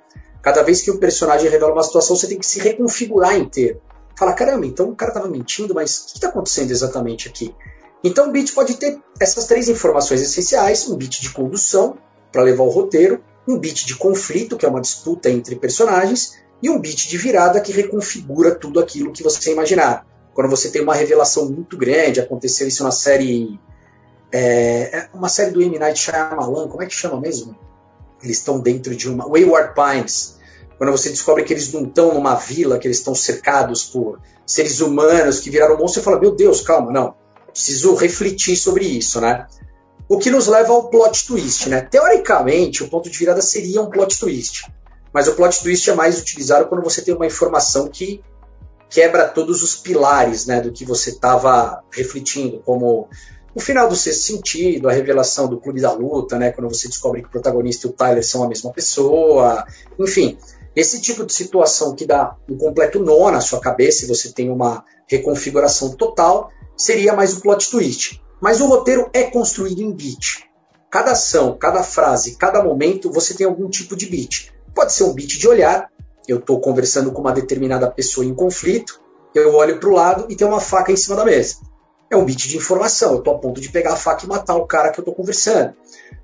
Cada 0.42 0.62
vez 0.62 0.80
que 0.80 0.90
o 0.90 0.99
personagem 0.99 1.50
revela 1.50 1.73
uma 1.73 1.82
situação, 1.82 2.16
você 2.16 2.26
tem 2.26 2.38
que 2.38 2.47
se 2.47 2.61
reconfigurar 2.61 3.37
inteiro. 3.37 3.80
Fala, 4.18 4.32
caramba, 4.32 4.66
então 4.66 4.90
o 4.90 4.97
cara 4.97 5.11
estava 5.11 5.28
mentindo, 5.28 5.75
mas 5.75 5.99
o 5.99 6.06
que 6.06 6.12
está 6.16 6.28
acontecendo 6.28 6.70
exatamente 6.70 7.28
aqui? 7.28 7.54
Então 8.02 8.28
o 8.28 8.32
beat 8.32 8.52
pode 8.54 8.75
ter 8.75 8.99
essas 9.20 9.47
três 9.47 9.68
informações 9.68 10.20
essenciais: 10.23 10.88
um 10.88 10.97
beat 10.97 11.20
de 11.20 11.30
condução, 11.30 11.99
para 12.32 12.42
levar 12.42 12.64
o 12.64 12.68
roteiro, 12.70 13.23
um 13.47 13.59
beat 13.59 13.85
de 13.87 13.97
conflito, 13.97 14.56
que 14.56 14.64
é 14.64 14.68
uma 14.68 14.80
disputa 14.80 15.30
entre 15.30 15.56
personagens, 15.56 16.38
e 16.62 16.70
um 16.70 16.78
beat 16.78 17.09
de 17.09 17.18
virada 17.18 17.61
que 17.61 17.73
reconfigura 17.73 18.54
tudo 18.54 18.80
aquilo 18.80 19.12
que 19.12 19.23
você 19.23 19.52
imaginar. 19.52 20.06
Quando 20.35 20.49
você 20.49 20.70
tem 20.70 20.82
uma 20.82 20.94
revelação 20.94 21.50
muito 21.50 21.76
grande, 21.76 22.20
aconteceu 22.20 22.66
isso 22.68 22.85
na 22.85 22.90
série. 22.90 23.59
É, 24.32 24.99
é 24.99 25.09
uma 25.12 25.28
série 25.28 25.50
do 25.50 25.61
M. 25.61 25.78
Night 25.78 25.99
Shyamalan, 25.99 26.68
como 26.68 26.82
é 26.82 26.87
que 26.87 26.94
chama 26.94 27.20
mesmo? 27.20 27.56
Eles 28.23 28.39
estão 28.39 28.61
dentro 28.61 28.95
de 28.95 29.09
uma. 29.09 29.27
Wayward 29.29 29.75
Pines. 29.75 30.39
Quando 30.79 30.93
você 30.93 31.11
descobre 31.11 31.45
que 31.45 31.53
eles 31.53 31.73
não 31.73 31.85
estão 31.85 32.15
numa 32.15 32.35
vila, 32.35 32.79
que 32.79 32.87
eles 32.87 32.99
estão 32.99 33.15
cercados 33.15 33.85
por 33.85 34.19
seres 34.47 34.81
humanos 34.81 35.41
que 35.41 35.50
viraram 35.50 35.77
monstros, 35.77 35.95
você 35.95 36.03
fala: 36.03 36.21
Meu 36.21 36.35
Deus, 36.35 36.61
calma, 36.61 36.91
não. 36.91 37.15
Preciso 37.53 37.95
refletir 37.95 38.57
sobre 38.57 38.85
isso, 38.85 39.21
né? 39.21 39.47
O 40.09 40.19
que 40.19 40.31
nos 40.31 40.47
leva 40.47 40.73
ao 40.73 40.89
plot 40.89 41.27
twist, 41.27 41.69
né? 41.69 41.81
Teoricamente, 41.83 42.83
o 42.83 42.89
ponto 42.89 43.09
de 43.09 43.17
virada 43.17 43.43
seria 43.43 43.81
um 43.81 43.91
plot 43.91 44.19
twist. 44.19 44.67
Mas 45.12 45.29
o 45.29 45.35
plot 45.35 45.62
twist 45.62 45.89
é 45.91 45.95
mais 45.95 46.21
utilizado 46.21 46.67
quando 46.67 46.83
você 46.83 47.03
tem 47.03 47.15
uma 47.15 47.27
informação 47.27 47.89
que 47.89 48.23
quebra 48.89 49.29
todos 49.29 49.62
os 49.62 49.77
pilares 49.77 50.47
né, 50.47 50.61
do 50.61 50.73
que 50.73 50.85
você 50.85 51.11
estava 51.11 51.83
refletindo, 51.93 52.61
como 52.65 53.09
o 53.54 53.61
final 53.61 53.88
do 53.88 53.97
sexto 53.97 54.23
sentido, 54.23 54.88
a 54.88 54.92
revelação 54.92 55.49
do 55.49 55.61
clube 55.61 55.80
da 55.80 55.92
luta, 55.92 56.38
né, 56.38 56.52
quando 56.52 56.69
você 56.69 56.88
descobre 56.88 57.23
que 57.23 57.28
o 57.28 57.30
protagonista 57.30 57.87
e 57.87 57.90
o 57.90 57.92
Tyler 57.92 58.25
são 58.25 58.45
a 58.45 58.49
mesma 58.49 58.73
pessoa, 58.73 59.64
enfim, 59.99 60.38
esse 60.75 61.00
tipo 61.00 61.26
de 61.26 61.33
situação 61.33 61.95
que 61.95 62.07
dá 62.07 62.37
um 62.49 62.57
completo 62.57 63.00
nó 63.00 63.30
na 63.30 63.40
sua 63.40 63.61
cabeça 63.61 64.04
e 64.04 64.09
você 64.09 64.33
tem 64.33 64.50
uma 64.50 64.85
reconfiguração 65.09 65.97
total, 65.97 66.50
seria 66.76 67.12
mais 67.12 67.37
o 67.37 67.40
plot 67.40 67.71
twist. 67.71 68.23
Mas 68.40 68.61
o 68.61 68.66
roteiro 68.66 69.11
é 69.12 69.25
construído 69.25 69.83
em 69.83 69.92
beat. 69.92 70.45
Cada 70.88 71.12
ação, 71.12 71.57
cada 71.59 71.83
frase, 71.83 72.37
cada 72.37 72.62
momento, 72.62 73.12
você 73.12 73.35
tem 73.35 73.47
algum 73.47 73.69
tipo 73.69 73.97
de 73.97 74.07
beat. 74.07 74.52
Pode 74.75 74.92
ser 74.92 75.04
um 75.04 75.12
beat 75.12 75.38
de 75.38 75.49
olhar, 75.49 75.90
eu 76.26 76.38
estou 76.38 76.61
conversando 76.61 77.12
com 77.12 77.21
uma 77.21 77.33
determinada 77.33 77.90
pessoa 77.90 78.25
em 78.25 78.35
conflito, 78.35 79.00
eu 79.35 79.54
olho 79.54 79.78
para 79.78 79.88
o 79.88 79.92
lado 79.92 80.26
e 80.28 80.37
tem 80.37 80.47
uma 80.47 80.61
faca 80.61 80.90
em 80.90 80.97
cima 80.97 81.16
da 81.16 81.25
mesa. 81.25 81.57
É 82.11 82.17
um 82.17 82.25
bit 82.25 82.49
de 82.49 82.57
informação, 82.57 83.12
eu 83.12 83.19
estou 83.19 83.37
a 83.37 83.38
ponto 83.38 83.61
de 83.61 83.69
pegar 83.69 83.93
a 83.93 83.97
faca 83.97 84.25
e 84.25 84.29
matar 84.29 84.57
o 84.57 84.67
cara 84.67 84.90
que 84.90 84.99
eu 84.99 85.02
estou 85.02 85.14
conversando. 85.14 85.75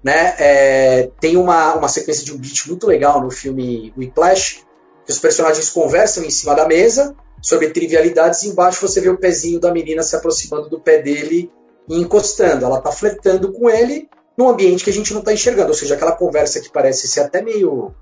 Né? 0.03 0.35
É, 0.39 1.11
tem 1.21 1.37
uma, 1.37 1.75
uma 1.75 1.89
sequência 1.89 2.25
de 2.25 2.33
um 2.33 2.37
beat 2.37 2.67
muito 2.67 2.89
legal 2.89 3.21
no 3.21 3.31
filme 3.31 3.95
Whiplash, 3.97 4.65
que 5.05 5.13
os 5.13 5.19
personagens 5.21 5.71
conversam 5.71 6.25
em 6.25 6.31
cima 6.31 6.57
da 6.57 6.67
mesa 6.67 7.15
sobre 7.41 7.71
trivialidades 7.71 8.43
e 8.43 8.49
embaixo 8.49 8.87
você 8.87 9.01
vê 9.01 9.09
o 9.09 9.17
pezinho 9.17 9.61
da 9.61 9.73
menina 9.73 10.03
se 10.03 10.17
aproximando 10.17 10.69
do 10.69 10.81
pé 10.81 11.01
dele 11.01 11.51
e 11.89 11.97
encostando. 12.01 12.65
Ela 12.65 12.79
está 12.79 12.91
flertando 12.91 13.53
com 13.53 13.71
ele 13.71 14.09
num 14.37 14.49
ambiente 14.49 14.83
que 14.83 14.91
a 14.91 14.93
gente 14.93 15.13
não 15.13 15.21
está 15.21 15.33
enxergando, 15.33 15.69
ou 15.69 15.75
seja, 15.75 15.95
aquela 15.95 16.13
conversa 16.13 16.61
que 16.61 16.71
parece 16.71 17.07
ser 17.07 17.21
até 17.21 17.41
meio 17.41 17.95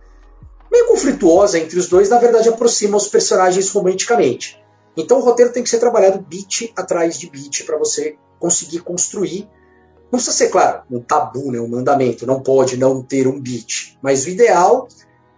meio 0.72 0.86
conflituosa 0.86 1.58
entre 1.58 1.78
os 1.78 1.86
dois, 1.86 2.08
na 2.08 2.18
verdade 2.18 2.48
aproxima 2.48 2.96
os 2.96 3.06
personagens 3.06 3.70
romanticamente. 3.70 4.63
Então 4.96 5.18
o 5.18 5.20
roteiro 5.20 5.52
tem 5.52 5.62
que 5.62 5.70
ser 5.70 5.78
trabalhado 5.78 6.20
beat 6.20 6.72
atrás 6.76 7.18
de 7.18 7.28
beat 7.28 7.64
para 7.64 7.76
você 7.78 8.16
conseguir 8.38 8.80
construir. 8.80 9.48
Não 10.04 10.18
precisa 10.18 10.36
ser, 10.36 10.48
claro, 10.48 10.82
um 10.90 11.00
tabu, 11.00 11.50
né, 11.50 11.60
um 11.60 11.68
mandamento, 11.68 12.26
não 12.26 12.40
pode 12.40 12.76
não 12.76 13.02
ter 13.02 13.26
um 13.26 13.40
beat. 13.40 13.96
Mas 14.00 14.24
o 14.24 14.28
ideal 14.28 14.86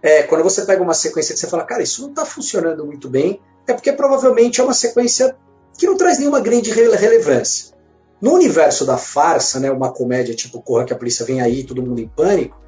é 0.01 0.23
quando 0.23 0.43
você 0.43 0.63
pega 0.63 0.83
uma 0.83 0.93
sequência 0.93 1.33
que 1.33 1.39
você 1.39 1.47
fala, 1.47 1.63
cara, 1.63 1.81
isso 1.81 2.01
não 2.03 2.09
está 2.09 2.25
funcionando 2.25 2.85
muito 2.85 3.09
bem, 3.09 3.41
é 3.67 3.73
porque 3.73 3.91
provavelmente 3.91 4.61
é 4.61 4.63
uma 4.63 4.73
sequência 4.73 5.35
que 5.77 5.87
não 5.87 5.97
traz 5.97 6.19
nenhuma 6.19 6.39
grande 6.39 6.71
relevância. 6.71 7.75
No 8.21 8.33
universo 8.33 8.85
da 8.85 8.97
farsa, 8.97 9.59
né, 9.59 9.71
uma 9.71 9.91
comédia 9.91 10.35
tipo 10.35 10.61
Corra 10.61 10.85
que 10.85 10.93
a 10.93 10.95
polícia 10.95 11.25
vem 11.25 11.41
aí, 11.41 11.63
todo 11.63 11.83
mundo 11.83 11.99
em 11.99 12.07
pânico, 12.07 12.59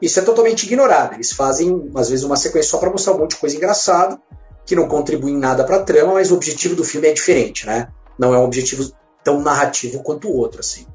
isso 0.00 0.18
é 0.18 0.22
totalmente 0.22 0.64
ignorado. 0.64 1.14
Eles 1.14 1.32
fazem, 1.32 1.90
às 1.94 2.08
vezes, 2.08 2.24
uma 2.24 2.36
sequência 2.36 2.70
só 2.70 2.78
para 2.78 2.90
mostrar 2.90 3.14
um 3.14 3.18
monte 3.18 3.30
de 3.30 3.36
coisa 3.36 3.56
engraçada, 3.56 4.20
que 4.70 4.76
não 4.76 4.86
contribui 4.86 5.32
em 5.32 5.36
nada 5.36 5.64
para 5.64 5.78
a 5.78 5.82
trama, 5.82 6.14
mas 6.14 6.30
o 6.30 6.36
objetivo 6.36 6.76
do 6.76 6.84
filme 6.84 7.08
é 7.08 7.12
diferente, 7.12 7.66
né? 7.66 7.88
Não 8.16 8.32
é 8.32 8.38
um 8.38 8.44
objetivo 8.44 8.88
tão 9.24 9.40
narrativo 9.40 10.00
quanto 10.00 10.28
o 10.28 10.36
outro, 10.36 10.60
assim. 10.60 10.86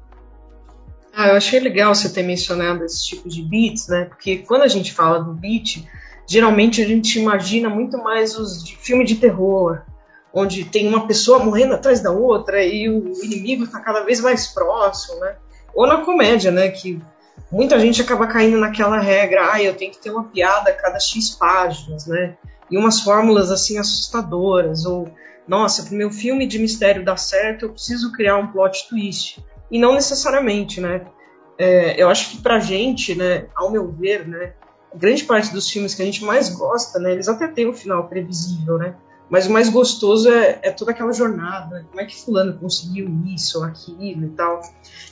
Ah, 1.14 1.28
eu 1.28 1.36
achei 1.36 1.60
legal 1.60 1.94
você 1.94 2.08
ter 2.08 2.22
mencionado 2.22 2.86
esse 2.86 3.04
tipo 3.04 3.28
de 3.28 3.42
beats, 3.42 3.88
né? 3.88 4.06
Porque 4.06 4.38
quando 4.38 4.62
a 4.62 4.66
gente 4.66 4.94
fala 4.94 5.22
do 5.22 5.34
beat, 5.34 5.86
geralmente 6.26 6.80
a 6.80 6.86
gente 6.86 7.20
imagina 7.20 7.68
muito 7.68 7.98
mais 7.98 8.38
os 8.38 8.64
de 8.64 8.74
filme 8.78 9.04
de 9.04 9.16
terror, 9.16 9.82
onde 10.32 10.64
tem 10.64 10.88
uma 10.88 11.06
pessoa 11.06 11.38
morrendo 11.38 11.74
atrás 11.74 12.00
da 12.00 12.10
outra 12.10 12.64
e 12.64 12.88
o 12.88 13.12
inimigo 13.22 13.64
está 13.64 13.78
cada 13.80 14.04
vez 14.04 14.22
mais 14.22 14.46
próximo, 14.46 15.20
né? 15.20 15.36
Ou 15.74 15.86
na 15.86 16.00
comédia, 16.02 16.50
né? 16.50 16.70
Que 16.70 16.98
muita 17.52 17.78
gente 17.78 18.00
acaba 18.00 18.26
caindo 18.26 18.56
naquela 18.56 18.98
regra, 18.98 19.52
ah, 19.52 19.62
eu 19.62 19.74
tenho 19.74 19.92
que 19.92 19.98
ter 19.98 20.08
uma 20.08 20.24
piada 20.24 20.70
a 20.70 20.74
cada 20.74 20.98
X 20.98 21.28
páginas, 21.28 22.06
né? 22.06 22.38
E 22.70 22.76
umas 22.76 23.00
fórmulas 23.00 23.50
assim 23.50 23.78
assustadoras, 23.78 24.84
ou 24.84 25.08
nossa, 25.46 25.84
para 25.84 25.94
o 25.94 25.96
meu 25.96 26.10
filme 26.10 26.46
de 26.46 26.58
mistério 26.58 27.04
dar 27.04 27.16
certo, 27.16 27.66
eu 27.66 27.72
preciso 27.72 28.12
criar 28.12 28.36
um 28.36 28.48
plot 28.48 28.88
twist. 28.88 29.44
E 29.70 29.78
não 29.78 29.94
necessariamente, 29.94 30.80
né? 30.80 31.06
É, 31.58 32.00
eu 32.00 32.08
acho 32.08 32.30
que 32.30 32.42
pra 32.42 32.58
gente, 32.58 33.14
né, 33.14 33.46
ao 33.54 33.70
meu 33.70 33.90
ver, 33.90 34.26
né, 34.26 34.52
grande 34.94 35.24
parte 35.24 35.52
dos 35.52 35.70
filmes 35.70 35.94
que 35.94 36.02
a 36.02 36.04
gente 36.04 36.24
mais 36.24 36.48
gosta, 36.50 36.98
né, 36.98 37.12
eles 37.12 37.28
até 37.28 37.48
têm 37.48 37.68
um 37.68 37.72
final 37.72 38.08
previsível, 38.08 38.76
né? 38.76 38.94
Mas 39.28 39.46
o 39.46 39.52
mais 39.52 39.68
gostoso 39.68 40.30
é, 40.30 40.60
é, 40.62 40.70
toda 40.70 40.92
aquela 40.92 41.12
jornada. 41.12 41.84
Como 41.88 42.00
é 42.00 42.04
que 42.04 42.16
fulano 42.16 42.58
conseguiu 42.58 43.10
isso, 43.26 43.62
aquilo 43.64 44.24
e 44.24 44.28
tal. 44.30 44.60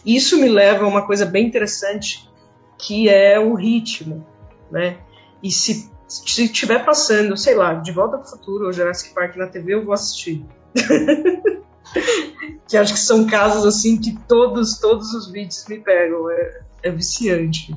E 0.04 0.14
isso 0.14 0.40
me 0.40 0.48
leva 0.48 0.84
a 0.84 0.88
uma 0.88 1.04
coisa 1.04 1.26
bem 1.26 1.46
interessante, 1.46 2.30
que 2.78 3.08
é 3.08 3.40
o 3.40 3.54
ritmo, 3.54 4.24
né? 4.70 4.98
E 5.42 5.50
se 5.50 5.90
se 6.24 6.44
estiver 6.44 6.84
passando, 6.84 7.36
sei 7.36 7.54
lá, 7.54 7.74
De 7.74 7.92
Volta 7.92 8.18
para 8.18 8.26
o 8.26 8.30
Futuro 8.30 8.66
ou 8.66 8.72
Jurassic 8.72 9.14
Park 9.14 9.36
na 9.36 9.46
TV, 9.46 9.74
eu 9.74 9.84
vou 9.84 9.94
assistir. 9.94 10.44
que 12.68 12.76
acho 12.76 12.94
que 12.94 13.00
são 13.00 13.26
casos 13.26 13.64
assim 13.66 13.96
que 13.96 14.18
todos, 14.28 14.78
todos 14.78 15.12
os 15.14 15.30
vídeos 15.30 15.64
me 15.68 15.80
pegam. 15.80 16.30
É, 16.30 16.60
é 16.84 16.90
viciante. 16.90 17.74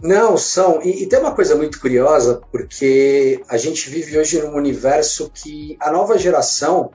Não, 0.00 0.36
são. 0.36 0.82
E, 0.82 1.02
e, 1.02 1.06
tem 1.06 1.18
uma 1.18 1.34
coisa 1.34 1.56
muito 1.56 1.80
curiosa, 1.80 2.42
porque 2.50 3.42
a 3.48 3.56
gente 3.56 3.88
vive 3.88 4.18
hoje 4.18 4.40
num 4.42 4.54
universo 4.54 5.30
que 5.32 5.76
a 5.80 5.90
nova 5.90 6.18
geração 6.18 6.90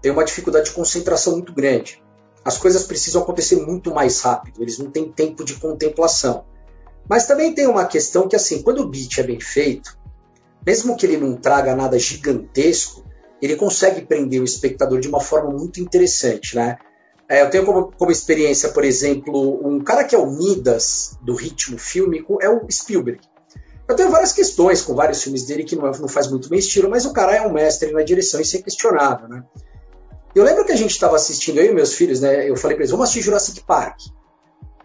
tem 0.00 0.10
uma 0.10 0.24
dificuldade 0.24 0.66
de 0.66 0.72
concentração 0.72 1.34
muito 1.34 1.52
grande. 1.52 2.02
As 2.44 2.56
coisas 2.56 2.84
precisam 2.84 3.22
acontecer 3.22 3.56
muito 3.56 3.92
mais 3.92 4.20
rápido, 4.20 4.62
eles 4.62 4.78
não 4.78 4.90
têm 4.90 5.10
tempo 5.10 5.44
de 5.44 5.54
contemplação. 5.54 6.44
Mas 7.08 7.26
também 7.26 7.54
tem 7.54 7.66
uma 7.66 7.84
questão 7.84 8.28
que, 8.28 8.36
assim, 8.36 8.62
quando 8.62 8.80
o 8.80 8.88
beat 8.88 9.18
é 9.18 9.22
bem 9.22 9.40
feito, 9.40 9.97
mesmo 10.68 10.98
que 10.98 11.06
ele 11.06 11.16
não 11.16 11.34
traga 11.34 11.74
nada 11.74 11.98
gigantesco, 11.98 13.02
ele 13.40 13.56
consegue 13.56 14.02
prender 14.02 14.38
o 14.38 14.44
espectador 14.44 15.00
de 15.00 15.08
uma 15.08 15.18
forma 15.18 15.50
muito 15.50 15.80
interessante, 15.80 16.54
né? 16.54 16.76
É, 17.26 17.40
eu 17.40 17.48
tenho 17.48 17.64
como, 17.64 17.90
como, 17.90 18.10
experiência, 18.10 18.68
por 18.68 18.84
exemplo, 18.84 19.66
um 19.66 19.80
cara 19.80 20.04
que 20.04 20.14
é 20.14 20.18
o 20.18 20.30
Midas 20.30 21.16
do 21.22 21.34
ritmo 21.34 21.78
fílmico 21.78 22.36
é 22.42 22.50
o 22.50 22.70
Spielberg. 22.70 23.18
Eu 23.88 23.96
tenho 23.96 24.10
várias 24.10 24.34
questões 24.34 24.82
com 24.82 24.94
vários 24.94 25.22
filmes 25.22 25.46
dele 25.46 25.64
que 25.64 25.74
não, 25.74 25.86
é, 25.86 25.98
não 25.98 26.08
faz 26.08 26.28
muito 26.28 26.50
meu 26.50 26.58
estilo, 26.58 26.90
mas 26.90 27.06
o 27.06 27.14
cara 27.14 27.34
é 27.34 27.40
um 27.40 27.52
mestre 27.52 27.90
na 27.90 28.02
direção, 28.02 28.38
isso 28.38 28.58
é 28.58 28.60
questionável, 28.60 29.26
né? 29.26 29.42
Eu 30.34 30.44
lembro 30.44 30.66
que 30.66 30.72
a 30.72 30.76
gente 30.76 30.90
estava 30.90 31.16
assistindo, 31.16 31.58
eu 31.60 31.64
e 31.64 31.74
meus 31.74 31.94
filhos, 31.94 32.20
né? 32.20 32.46
Eu 32.46 32.56
falei 32.56 32.76
para 32.76 32.82
eles, 32.82 32.90
vamos 32.90 33.04
assistir 33.04 33.24
Jurassic 33.24 33.62
Park. 33.62 34.00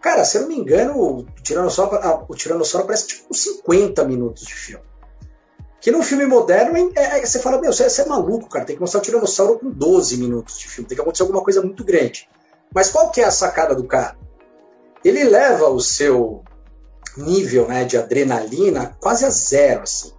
Cara, 0.00 0.24
se 0.24 0.38
eu 0.38 0.42
não 0.42 0.48
me 0.48 0.56
engano, 0.56 0.98
o 0.98 1.26
Tiranossauro, 1.42 2.24
o 2.26 2.34
Tiranossauro 2.34 2.86
parece 2.86 3.08
tipo 3.08 3.34
50 3.34 4.02
minutos 4.04 4.44
de 4.46 4.54
filme. 4.54 4.93
Que 5.84 5.92
num 5.92 6.02
filme 6.02 6.24
moderno, 6.24 6.92
é, 6.96 7.18
é, 7.18 7.26
você 7.26 7.38
fala, 7.38 7.60
meu, 7.60 7.70
você, 7.70 7.90
você, 7.90 8.00
é 8.00 8.06
maluco, 8.06 8.48
cara, 8.48 8.64
tem 8.64 8.74
que 8.74 8.80
mostrar 8.80 9.00
o 9.00 9.02
Tiranossauro 9.02 9.58
com 9.58 9.68
12 9.68 10.16
minutos 10.16 10.58
de 10.58 10.66
filme, 10.66 10.88
tem 10.88 10.96
que 10.96 11.02
acontecer 11.02 11.24
alguma 11.24 11.44
coisa 11.44 11.60
muito 11.60 11.84
grande. 11.84 12.26
Mas 12.74 12.88
qual 12.88 13.10
que 13.10 13.20
é 13.20 13.24
a 13.24 13.30
sacada 13.30 13.74
do 13.74 13.84
cara? 13.84 14.16
Ele 15.04 15.22
leva 15.24 15.68
o 15.68 15.78
seu 15.78 16.42
nível 17.18 17.68
né, 17.68 17.84
de 17.84 17.98
adrenalina 17.98 18.96
quase 18.98 19.26
a 19.26 19.28
zero, 19.28 19.82
assim. 19.82 20.10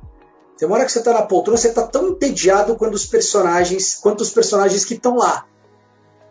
Tem 0.55 0.67
uma 0.67 0.75
hora 0.75 0.86
que 0.86 0.91
você 0.91 1.00
está 1.00 1.12
na 1.12 1.24
poltrona, 1.24 1.57
você 1.57 1.69
está 1.69 1.81
tão 1.88 2.10
entediado 2.10 2.75
quanto 2.75 2.93
os 2.93 3.07
personagens, 3.07 3.95
quanto 3.95 4.22
os 4.22 4.29
personagens 4.29 4.86
que 4.86 4.93
estão 4.93 5.15
lá. 5.15 5.48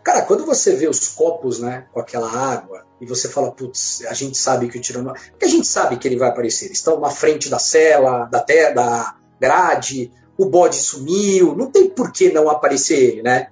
Cara, 0.01 0.21
quando 0.21 0.45
você 0.45 0.77
vê 0.77 0.87
os 0.87 1.09
copos, 1.09 1.59
né, 1.59 1.87
com 1.91 1.99
aquela 1.99 2.31
água, 2.31 2.85
e 3.01 3.05
você 3.05 3.27
fala, 3.27 3.51
putz, 3.51 4.01
a 4.07 4.13
gente 4.13 4.37
sabe 4.37 4.69
que 4.69 4.77
o 4.77 4.81
Tiranossauro... 4.81 5.29
Porque 5.31 5.43
a 5.43 5.49
gente 5.49 5.67
sabe 5.67 5.97
que 5.97 6.07
ele 6.07 6.15
vai 6.15 6.29
aparecer. 6.29 6.67
Eles 6.67 6.77
estão 6.77 7.01
na 7.01 7.09
frente 7.09 7.49
da 7.49 7.59
cela, 7.59 8.23
da, 8.27 8.39
terra, 8.39 8.71
da 8.71 9.24
grade, 9.39 10.11
o 10.37 10.45
bode 10.45 10.75
sumiu, 10.77 11.55
não 11.55 11.71
tem 11.71 11.89
por 11.89 12.11
que 12.11 12.31
não 12.31 12.49
aparecer 12.49 12.97
ele, 12.97 13.23
né? 13.23 13.47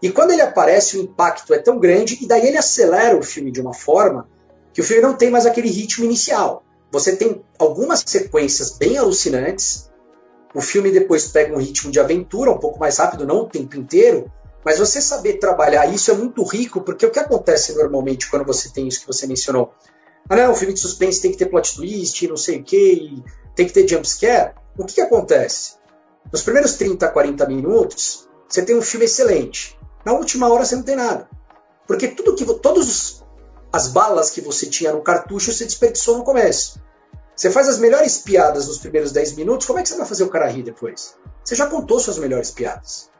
E 0.00 0.10
quando 0.10 0.30
ele 0.30 0.42
aparece, 0.42 0.96
o 0.96 1.02
impacto 1.02 1.52
é 1.52 1.58
tão 1.58 1.78
grande, 1.78 2.18
e 2.20 2.26
daí 2.26 2.46
ele 2.46 2.56
acelera 2.56 3.16
o 3.16 3.22
filme 3.22 3.50
de 3.50 3.60
uma 3.60 3.74
forma 3.74 4.28
que 4.72 4.80
o 4.80 4.84
filme 4.84 5.02
não 5.02 5.14
tem 5.14 5.30
mais 5.30 5.46
aquele 5.46 5.68
ritmo 5.68 6.04
inicial. 6.04 6.62
Você 6.90 7.16
tem 7.16 7.42
algumas 7.58 8.04
sequências 8.06 8.78
bem 8.78 8.96
alucinantes, 8.96 9.90
o 10.54 10.60
filme 10.60 10.90
depois 10.90 11.26
pega 11.28 11.54
um 11.54 11.58
ritmo 11.58 11.90
de 11.90 12.00
aventura 12.00 12.50
um 12.50 12.58
pouco 12.58 12.78
mais 12.78 12.96
rápido, 12.96 13.26
não 13.26 13.40
o 13.40 13.48
tempo 13.48 13.76
inteiro, 13.76 14.30
mas 14.64 14.78
você 14.78 15.00
saber 15.00 15.34
trabalhar 15.34 15.86
isso 15.92 16.10
é 16.10 16.14
muito 16.14 16.42
rico, 16.42 16.80
porque 16.80 17.04
o 17.04 17.10
que 17.10 17.18
acontece 17.18 17.74
normalmente 17.74 18.30
quando 18.30 18.44
você 18.44 18.70
tem 18.70 18.88
isso 18.88 19.00
que 19.00 19.06
você 19.06 19.26
mencionou? 19.26 19.72
Ah, 20.28 20.36
não, 20.36 20.52
o 20.52 20.54
filme 20.54 20.74
de 20.74 20.80
suspense 20.80 21.20
tem 21.20 21.30
que 21.30 21.38
ter 21.38 21.46
plot 21.46 21.76
twist, 21.76 22.26
não 22.28 22.36
sei 22.36 22.58
o 22.58 22.62
que, 22.62 23.22
tem 23.54 23.66
que 23.66 23.72
ter 23.72 23.88
jumpscare. 23.88 24.54
O 24.78 24.84
que, 24.84 24.94
que 24.94 25.00
acontece? 25.00 25.72
Nos 26.32 26.42
primeiros 26.42 26.74
30, 26.74 27.08
40 27.08 27.46
minutos, 27.46 28.28
você 28.48 28.62
tem 28.62 28.76
um 28.76 28.82
filme 28.82 29.06
excelente. 29.06 29.76
Na 30.04 30.12
última 30.12 30.48
hora 30.48 30.64
você 30.64 30.76
não 30.76 30.84
tem 30.84 30.94
nada. 30.94 31.28
Porque 31.84 32.06
tudo 32.06 32.36
que 32.36 32.44
todas 32.60 33.24
as 33.72 33.88
balas 33.88 34.30
que 34.30 34.40
você 34.40 34.66
tinha 34.66 34.92
no 34.92 35.02
cartucho 35.02 35.52
você 35.52 35.64
desperdiçou 35.64 36.18
no 36.18 36.24
começo. 36.24 36.80
Você 37.34 37.50
faz 37.50 37.68
as 37.68 37.78
melhores 37.78 38.18
piadas 38.18 38.68
nos 38.68 38.78
primeiros 38.78 39.10
10 39.10 39.32
minutos, 39.32 39.66
como 39.66 39.80
é 39.80 39.82
que 39.82 39.88
você 39.88 39.96
vai 39.96 40.06
fazer 40.06 40.22
o 40.22 40.30
cara 40.30 40.48
rir 40.48 40.62
depois? 40.62 41.16
Você 41.44 41.56
já 41.56 41.66
contou 41.66 41.98
suas 41.98 42.18
melhores 42.18 42.52
piadas. 42.52 43.10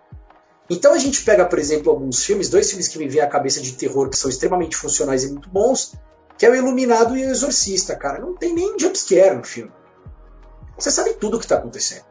Então 0.70 0.92
a 0.92 0.98
gente 0.98 1.24
pega, 1.24 1.44
por 1.44 1.58
exemplo, 1.58 1.90
alguns 1.90 2.24
filmes, 2.24 2.48
dois 2.48 2.68
filmes 2.68 2.86
que 2.86 2.98
me 2.98 3.08
vêm 3.08 3.20
à 3.20 3.26
cabeça 3.26 3.60
de 3.60 3.72
terror 3.72 4.08
que 4.08 4.16
são 4.16 4.30
extremamente 4.30 4.76
funcionais 4.76 5.24
e 5.24 5.32
muito 5.32 5.48
bons, 5.48 5.94
que 6.36 6.46
é 6.46 6.50
o 6.50 6.54
Iluminado 6.54 7.16
e 7.16 7.26
o 7.26 7.30
Exorcista, 7.30 7.96
cara. 7.96 8.20
Não 8.20 8.34
tem 8.34 8.54
nem 8.54 8.78
jumpscare 8.78 9.34
no 9.34 9.44
filme. 9.44 9.72
Você 10.78 10.90
sabe 10.90 11.14
tudo 11.14 11.36
o 11.36 11.38
que 11.38 11.44
está 11.44 11.56
acontecendo. 11.56 12.04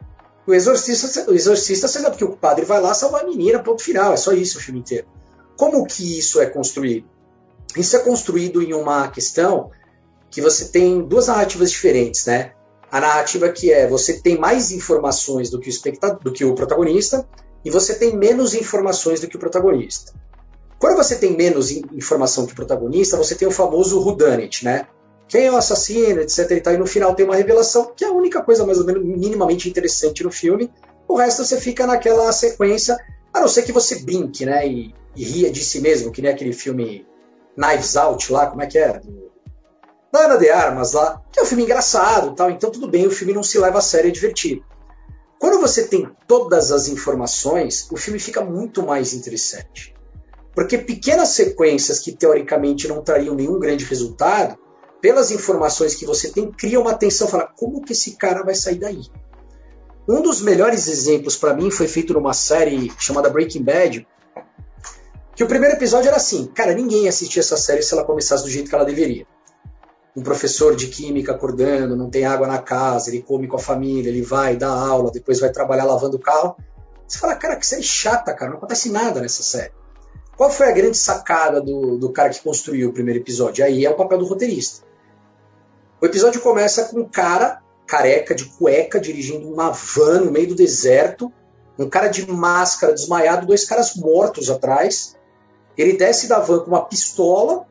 O 0.46 0.54
exorcista, 0.54 1.30
o 1.30 1.34
exorcista, 1.34 1.88
você 1.88 2.00
sabe 2.00 2.18
que 2.18 2.24
o 2.24 2.36
padre 2.36 2.66
vai 2.66 2.82
lá 2.82 2.94
salvar 2.94 3.22
a 3.22 3.26
menina, 3.26 3.64
ponto 3.64 3.82
final. 3.82 4.14
É 4.14 4.18
só 4.18 4.34
isso 4.34 4.58
o 4.58 4.62
filme 4.62 4.80
inteiro. 4.80 5.08
Como 5.56 5.86
que 5.86 6.20
isso 6.20 6.40
é 6.40 6.46
construído? 6.46 7.08
Isso 7.76 7.96
é 7.96 8.00
construído 8.00 8.62
em 8.62 8.74
uma 8.74 9.10
questão 9.10 9.72
que 10.30 10.42
você 10.42 10.66
tem 10.66 11.02
duas 11.02 11.28
narrativas 11.28 11.72
diferentes, 11.72 12.26
né? 12.26 12.54
A 12.92 13.02
narrativa 13.02 13.50
que 13.50 13.72
é 13.72 13.88
você 13.88 14.22
tem 14.22 14.38
mais 14.38 14.72
informações 14.72 15.50
do 15.50 15.60
que 15.60 15.68
o 15.68 15.70
espectador, 15.70 16.20
do 16.22 16.32
que 16.32 16.46
o 16.46 16.56
protagonista, 16.56 17.28
e 17.64 17.70
você 17.70 17.96
tem 17.96 18.16
menos 18.16 18.54
informações 18.54 19.20
do 19.20 19.28
que 19.28 19.36
o 19.36 19.40
protagonista. 19.40 20.14
Quando 20.80 20.96
você 20.96 21.16
tem 21.16 21.36
menos 21.36 21.72
informação 21.72 22.46
que 22.46 22.54
o 22.54 22.56
protagonista, 22.56 23.18
você 23.18 23.36
tem 23.36 23.48
o 23.48 23.52
famoso 23.52 24.00
whodunit, 24.00 24.64
né? 24.64 24.88
Quem 25.28 25.46
é 25.46 25.52
o 25.52 25.58
assassino, 25.58 26.22
etc. 26.22 26.52
E, 26.52 26.62
tal, 26.62 26.74
e 26.74 26.78
no 26.78 26.88
final 26.88 27.14
tem 27.14 27.26
uma 27.26 27.36
revelação, 27.36 27.92
que 27.96 28.04
é 28.04 28.08
a 28.08 28.12
única 28.12 28.42
coisa 28.42 28.66
mais 28.66 28.80
ou 28.80 28.86
menos 28.86 29.04
minimamente 29.04 29.70
interessante 29.70 30.24
no 30.24 30.32
filme. 30.32 30.72
O 31.08 31.16
resto 31.16 31.44
você 31.44 31.60
fica 31.60 31.86
naquela 31.86 32.32
sequência, 32.32 32.98
a 33.34 33.42
não 33.42 33.48
ser 33.48 33.64
que 33.64 33.72
você 33.72 34.00
brinque, 34.00 34.46
né? 34.46 34.68
E, 34.68 34.96
e 35.16 35.24
ria 35.24 35.52
de 35.52 35.64
si 35.64 35.82
mesmo, 35.82 36.12
que 36.12 36.22
nem 36.22 36.32
aquele 36.32 36.54
filme 36.54 37.06
Knives 37.56 37.96
Out 37.98 38.32
lá, 38.32 38.48
como 38.48 38.62
é 38.62 38.68
que 38.68 38.78
é? 38.78 39.02
Da 40.12 40.26
Ana 40.26 40.38
de 40.38 40.50
Armas 40.50 40.94
lá, 40.94 41.22
que 41.32 41.40
é 41.40 41.44
um 41.44 41.46
filme 41.46 41.64
engraçado 41.64 42.34
tal, 42.34 42.50
então 42.50 42.72
tudo 42.72 42.88
bem, 42.88 43.06
o 43.06 43.12
filme 43.12 43.34
não 43.34 43.44
se 43.44 43.60
leva 43.60 43.80
a 43.80 43.82
sério, 43.82 44.08
é 44.08 44.12
divertido. 44.12 44.64
Quando 45.40 45.60
você 45.60 45.88
tem 45.88 46.10
todas 46.28 46.72
as 46.72 46.88
informações, 46.88 47.88
o 47.92 47.98
filme 47.98 48.20
fica 48.20 48.44
muito 48.44 48.84
mais 48.84 49.14
interessante. 49.14 49.94
Porque 50.56 50.78
pequenas 50.78 51.30
sequências 51.30 52.00
que 52.00 52.12
teoricamente 52.12 52.88
não 52.88 53.04
trariam 53.04 53.36
nenhum 53.36 53.60
grande 53.60 53.86
resultado, 53.86 54.58
pelas 55.02 55.32
informações 55.32 55.96
que 55.96 56.06
você 56.06 56.30
tem, 56.30 56.52
cria 56.52 56.80
uma 56.80 56.94
tensão, 56.94 57.28
fala, 57.28 57.52
como 57.56 57.82
que 57.82 57.94
esse 57.94 58.16
cara 58.16 58.44
vai 58.44 58.56
sair 58.56 58.80
daí? 58.80 59.02
Um 60.08 60.22
dos 60.22 60.42
melhores 60.42 60.88
exemplos 60.88 61.36
para 61.36 61.54
mim 61.54 61.70
foi 61.70 61.88
feito 61.88 62.14
numa 62.14 62.34
série 62.34 62.92
chamada 62.98 63.30
Breaking 63.30 63.64
Bad, 63.64 64.08
que 65.36 65.44
o 65.44 65.48
primeiro 65.48 65.76
episódio 65.76 66.08
era 66.08 66.18
assim, 66.18 66.48
cara, 66.48 66.74
ninguém 66.74 67.04
ia 67.04 67.10
assistir 67.10 67.40
essa 67.40 67.58
série 67.58 67.84
se 67.84 67.94
ela 67.94 68.04
começasse 68.04 68.44
do 68.44 68.50
jeito 68.50 68.70
que 68.70 68.76
ela 68.76 68.86
deveria. 68.86 69.28
Um 70.16 70.24
professor 70.24 70.76
de 70.76 70.88
química 70.88 71.34
acordando, 71.34 71.96
não 71.96 72.10
tem 72.10 72.26
água 72.26 72.48
na 72.48 72.58
casa, 72.58 73.10
ele 73.10 73.22
come 73.22 73.48
com 73.48 73.58
a 73.58 73.60
família, 73.60 74.10
ele 74.10 74.24
vai 74.24 74.56
dar 74.56 74.72
aula, 74.72 75.12
depois 75.12 75.40
vai 75.40 75.52
trabalhar 75.52 75.84
lavando 75.84 76.18
o 76.18 76.20
carro. 76.20 76.56
Você 77.08 77.20
fala, 77.20 77.36
cara, 77.36 77.56
que 77.56 77.68
série 77.68 77.84
chata, 77.84 78.34
cara, 78.34 78.50
não 78.52 78.58
acontece 78.58 78.90
nada 78.90 79.22
nessa 79.22 79.44
série. 79.44 79.72
Qual 80.38 80.52
foi 80.52 80.70
a 80.70 80.72
grande 80.72 80.96
sacada 80.96 81.60
do, 81.60 81.98
do 81.98 82.12
cara 82.12 82.30
que 82.30 82.42
construiu 82.42 82.90
o 82.90 82.94
primeiro 82.94 83.20
episódio? 83.20 83.66
Aí 83.66 83.84
é 83.84 83.90
o 83.90 83.96
papel 83.96 84.20
do 84.20 84.26
roteirista. 84.26 84.86
O 86.00 86.06
episódio 86.06 86.40
começa 86.42 86.86
com 86.86 87.00
um 87.00 87.10
cara 87.10 87.64
careca 87.88 88.36
de 88.36 88.46
cueca 88.46 89.00
dirigindo 89.00 89.52
uma 89.52 89.72
van 89.72 90.22
no 90.22 90.32
meio 90.32 90.50
do 90.50 90.56
deserto, 90.56 91.34
um 91.80 91.90
cara 91.90 92.08
de 92.08 92.30
máscara 92.32 92.94
desmaiado, 92.94 93.48
dois 93.48 93.66
caras 93.66 93.96
mortos 93.96 94.52
atrás. 94.52 95.18
Ele 95.76 95.94
desce 95.94 96.28
da 96.28 96.40
van 96.40 96.60
com 96.60 96.68
uma 96.68 96.86
pistola, 96.86 97.66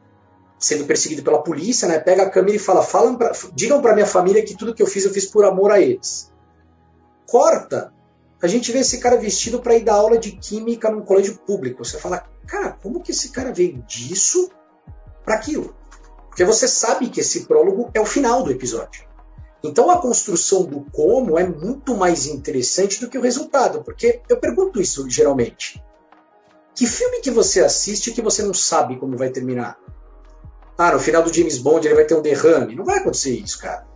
sendo 0.58 0.86
perseguido 0.86 1.22
pela 1.22 1.42
polícia, 1.42 1.86
né? 1.86 2.00
Pega 2.00 2.24
a 2.24 2.30
câmera 2.30 2.56
e 2.56 2.58
fala: 2.58 2.82
Falam 2.82 3.16
pra, 3.16 3.30
digam 3.54 3.80
para 3.80 3.94
minha 3.94 4.06
família 4.06 4.44
que 4.44 4.56
tudo 4.56 4.74
que 4.74 4.82
eu 4.82 4.86
fiz 4.88 5.04
eu 5.04 5.12
fiz 5.12 5.26
por 5.26 5.44
amor 5.44 5.70
a 5.70 5.80
eles. 5.80 6.32
Corta. 7.26 7.92
A 8.42 8.46
gente 8.46 8.70
vê 8.70 8.80
esse 8.80 8.98
cara 8.98 9.16
vestido 9.16 9.60
para 9.60 9.76
ir 9.76 9.84
dar 9.84 9.94
aula 9.94 10.18
de 10.18 10.32
química 10.32 10.90
num 10.90 11.02
colégio 11.02 11.38
público. 11.38 11.84
Você 11.84 11.98
fala, 11.98 12.28
cara, 12.46 12.72
como 12.82 13.02
que 13.02 13.10
esse 13.10 13.30
cara 13.30 13.52
veio 13.52 13.82
disso 13.86 14.50
para 15.24 15.34
aquilo? 15.34 15.74
Porque 16.28 16.44
você 16.44 16.68
sabe 16.68 17.08
que 17.08 17.20
esse 17.20 17.46
prólogo 17.46 17.90
é 17.94 18.00
o 18.00 18.04
final 18.04 18.42
do 18.42 18.50
episódio. 18.50 19.06
Então 19.64 19.90
a 19.90 20.00
construção 20.00 20.64
do 20.64 20.82
como 20.92 21.38
é 21.38 21.48
muito 21.48 21.96
mais 21.96 22.26
interessante 22.26 23.00
do 23.00 23.08
que 23.08 23.18
o 23.18 23.22
resultado, 23.22 23.82
porque 23.82 24.20
eu 24.28 24.36
pergunto 24.36 24.80
isso 24.80 25.08
geralmente. 25.08 25.82
Que 26.74 26.86
filme 26.86 27.20
que 27.20 27.30
você 27.30 27.64
assiste 27.64 28.12
que 28.12 28.20
você 28.20 28.42
não 28.42 28.52
sabe 28.52 28.96
como 28.96 29.16
vai 29.16 29.30
terminar? 29.30 29.78
Ah, 30.76 30.92
no 30.92 31.00
final 31.00 31.22
do 31.22 31.32
James 31.32 31.56
Bond 31.56 31.86
ele 31.86 31.94
vai 31.94 32.04
ter 32.04 32.14
um 32.14 32.20
derrame. 32.20 32.76
Não 32.76 32.84
vai 32.84 32.98
acontecer 32.98 33.30
isso, 33.30 33.58
cara. 33.58 33.86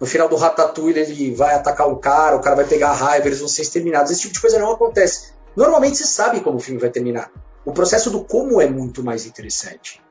No 0.00 0.06
final 0.06 0.28
do 0.28 0.36
Ratatouille 0.36 0.98
ele 0.98 1.34
vai 1.34 1.54
atacar 1.54 1.88
o 1.88 1.96
cara, 1.96 2.36
o 2.36 2.40
cara 2.40 2.56
vai 2.56 2.64
pegar 2.64 2.90
a 2.90 2.94
raiva, 2.94 3.26
eles 3.26 3.38
vão 3.38 3.48
ser 3.48 3.62
exterminados. 3.62 4.10
Esse 4.10 4.22
tipo 4.22 4.34
de 4.34 4.40
coisa 4.40 4.58
não 4.58 4.72
acontece. 4.72 5.32
Normalmente 5.56 5.96
você 5.96 6.04
sabe 6.04 6.40
como 6.40 6.56
o 6.56 6.60
filme 6.60 6.80
vai 6.80 6.90
terminar. 6.90 7.30
O 7.64 7.72
processo 7.72 8.10
do 8.10 8.24
como 8.24 8.60
é 8.60 8.68
muito 8.68 9.02
mais 9.02 9.24
interessante. 9.24 10.02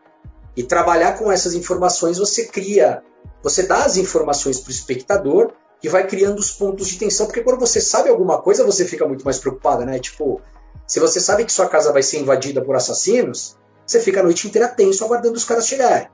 E 0.55 0.63
trabalhar 0.63 1.17
com 1.17 1.31
essas 1.31 1.53
informações, 1.53 2.17
você 2.17 2.45
cria, 2.45 3.03
você 3.41 3.63
dá 3.63 3.83
as 3.83 3.97
informações 3.97 4.59
para 4.59 4.69
o 4.69 4.71
espectador 4.71 5.51
e 5.81 5.89
vai 5.89 6.07
criando 6.07 6.39
os 6.39 6.51
pontos 6.51 6.87
de 6.87 6.97
tensão, 6.97 7.25
porque 7.25 7.41
quando 7.41 7.59
você 7.59 7.81
sabe 7.81 8.09
alguma 8.09 8.41
coisa, 8.41 8.63
você 8.63 8.85
fica 8.85 9.05
muito 9.05 9.25
mais 9.25 9.37
preocupada, 9.37 9.85
né? 9.85 9.99
Tipo, 9.99 10.41
se 10.87 10.99
você 10.99 11.19
sabe 11.19 11.43
que 11.43 11.51
sua 11.51 11.67
casa 11.67 11.91
vai 11.91 12.01
ser 12.01 12.19
invadida 12.19 12.63
por 12.63 12.75
assassinos, 12.75 13.57
você 13.85 13.99
fica 13.99 14.21
a 14.21 14.23
noite 14.23 14.47
inteira 14.47 14.67
tenso 14.67 15.03
aguardando 15.03 15.35
os 15.35 15.43
caras 15.43 15.67
chegarem. 15.67 16.07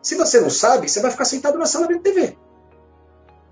Se 0.00 0.14
você 0.14 0.40
não 0.40 0.50
sabe, 0.50 0.88
você 0.88 1.00
vai 1.00 1.10
ficar 1.10 1.24
sentado 1.24 1.58
na 1.58 1.66
sala 1.66 1.88
vendo 1.88 2.02
TV. 2.02 2.36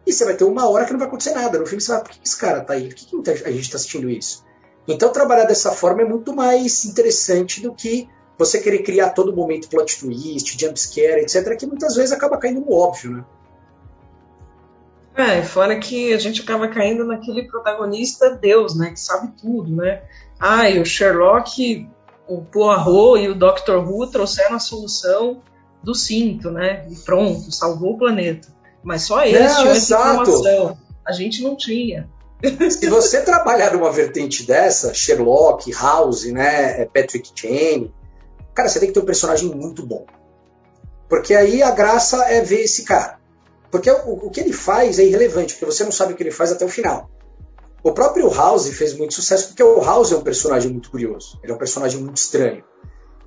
E 0.07 0.13
você 0.13 0.25
vai 0.25 0.35
ter 0.35 0.45
uma 0.45 0.69
hora 0.69 0.85
que 0.85 0.93
não 0.93 0.99
vai 0.99 1.09
acontecer 1.09 1.33
nada. 1.33 1.59
No 1.59 1.67
filme 1.67 1.81
você 1.81 1.93
vai, 1.93 2.03
por 2.03 2.11
que 2.11 2.21
esse 2.25 2.39
cara 2.39 2.61
tá 2.61 2.75
aí? 2.75 2.89
Por 2.89 3.23
que 3.23 3.31
a 3.31 3.51
gente 3.51 3.61
está 3.61 3.77
assistindo 3.77 4.09
isso? 4.09 4.45
Então 4.87 5.11
trabalhar 5.11 5.45
dessa 5.45 5.73
forma 5.73 6.03
é 6.03 6.05
muito 6.05 6.35
mais 6.35 6.85
interessante 6.85 7.61
do 7.61 7.75
que 7.75 8.09
você 8.39 8.61
querer 8.61 8.81
criar 8.81 9.11
todo 9.11 9.35
momento 9.35 9.69
plot 9.69 9.99
twist, 9.99 10.57
jumpscare, 10.61 11.23
etc., 11.23 11.57
que 11.57 11.67
muitas 11.67 11.97
vezes 11.97 12.13
acaba 12.13 12.37
caindo 12.37 12.61
no 12.61 12.73
óbvio, 12.73 13.17
né? 13.17 13.25
É, 15.17 15.43
fora 15.43 15.79
que 15.79 16.13
a 16.13 16.19
gente 16.19 16.43
acaba 16.43 16.69
caindo 16.69 17.05
naquele 17.05 17.49
protagonista 17.49 18.37
Deus, 18.37 18.77
né? 18.77 18.91
Que 18.91 19.01
sabe 19.01 19.33
tudo, 19.41 19.75
né? 19.75 20.03
Ah, 20.39 20.69
e 20.69 20.79
o 20.79 20.85
Sherlock, 20.85 21.89
o 22.29 22.43
Poirot 22.43 23.19
e 23.19 23.29
o 23.29 23.35
Doctor 23.35 23.83
Who 23.89 24.07
trouxeram 24.09 24.57
a 24.57 24.59
solução 24.59 25.43
do 25.83 25.95
cinto, 25.95 26.51
né? 26.51 26.87
E 26.91 26.97
pronto, 26.97 27.51
salvou 27.51 27.95
o 27.95 27.99
planeta. 27.99 28.49
Mas 28.87 29.03
só 29.03 29.25
eles 29.25 29.53
tinham 29.57 29.73
essa 29.73 29.95
informação. 29.95 30.79
A 31.05 31.11
gente 31.11 31.43
não 31.43 31.57
tinha. 31.57 32.09
Se 32.71 32.89
você 32.89 33.21
trabalhar 33.21 33.73
numa 33.73 33.91
vertente 33.91 34.47
dessa, 34.47 34.95
Sherlock, 34.95 35.73
House, 35.73 36.25
né, 36.27 36.83
é 36.83 36.85
Patrick 36.85 37.33
Jane, 37.35 37.93
cara, 38.55 38.69
você 38.69 38.79
tem 38.79 38.87
que 38.87 38.95
ter 38.95 39.01
um 39.01 39.05
personagem 39.05 39.53
muito 39.53 39.85
bom. 39.85 40.07
Porque 41.09 41.35
aí 41.35 41.65
a 41.65 41.73
graça 41.73 42.27
é 42.27 42.41
ver 42.41 42.61
esse 42.61 42.85
cara. 42.85 43.19
Porque 43.73 43.91
o, 43.91 44.27
o 44.27 44.31
que 44.31 44.39
ele 44.39 44.53
faz 44.53 45.01
é 45.01 45.05
irrelevante, 45.05 45.55
porque 45.55 45.67
você 45.67 45.83
não 45.83 45.91
sabe 45.91 46.13
o 46.13 46.17
que 46.17 46.23
ele 46.23 46.31
faz 46.31 46.53
até 46.53 46.65
o 46.65 46.69
final. 46.69 47.11
O 47.83 47.93
próprio 47.93 48.33
House 48.33 48.69
fez 48.69 48.97
muito 48.97 49.15
sucesso 49.15 49.49
porque 49.49 49.63
o 49.65 49.83
House 49.83 50.13
é 50.13 50.17
um 50.17 50.23
personagem 50.23 50.71
muito 50.71 50.93
curioso. 50.93 51.41
Ele 51.43 51.51
é 51.51 51.55
um 51.57 51.59
personagem 51.59 52.01
muito 52.01 52.19
estranho. 52.19 52.63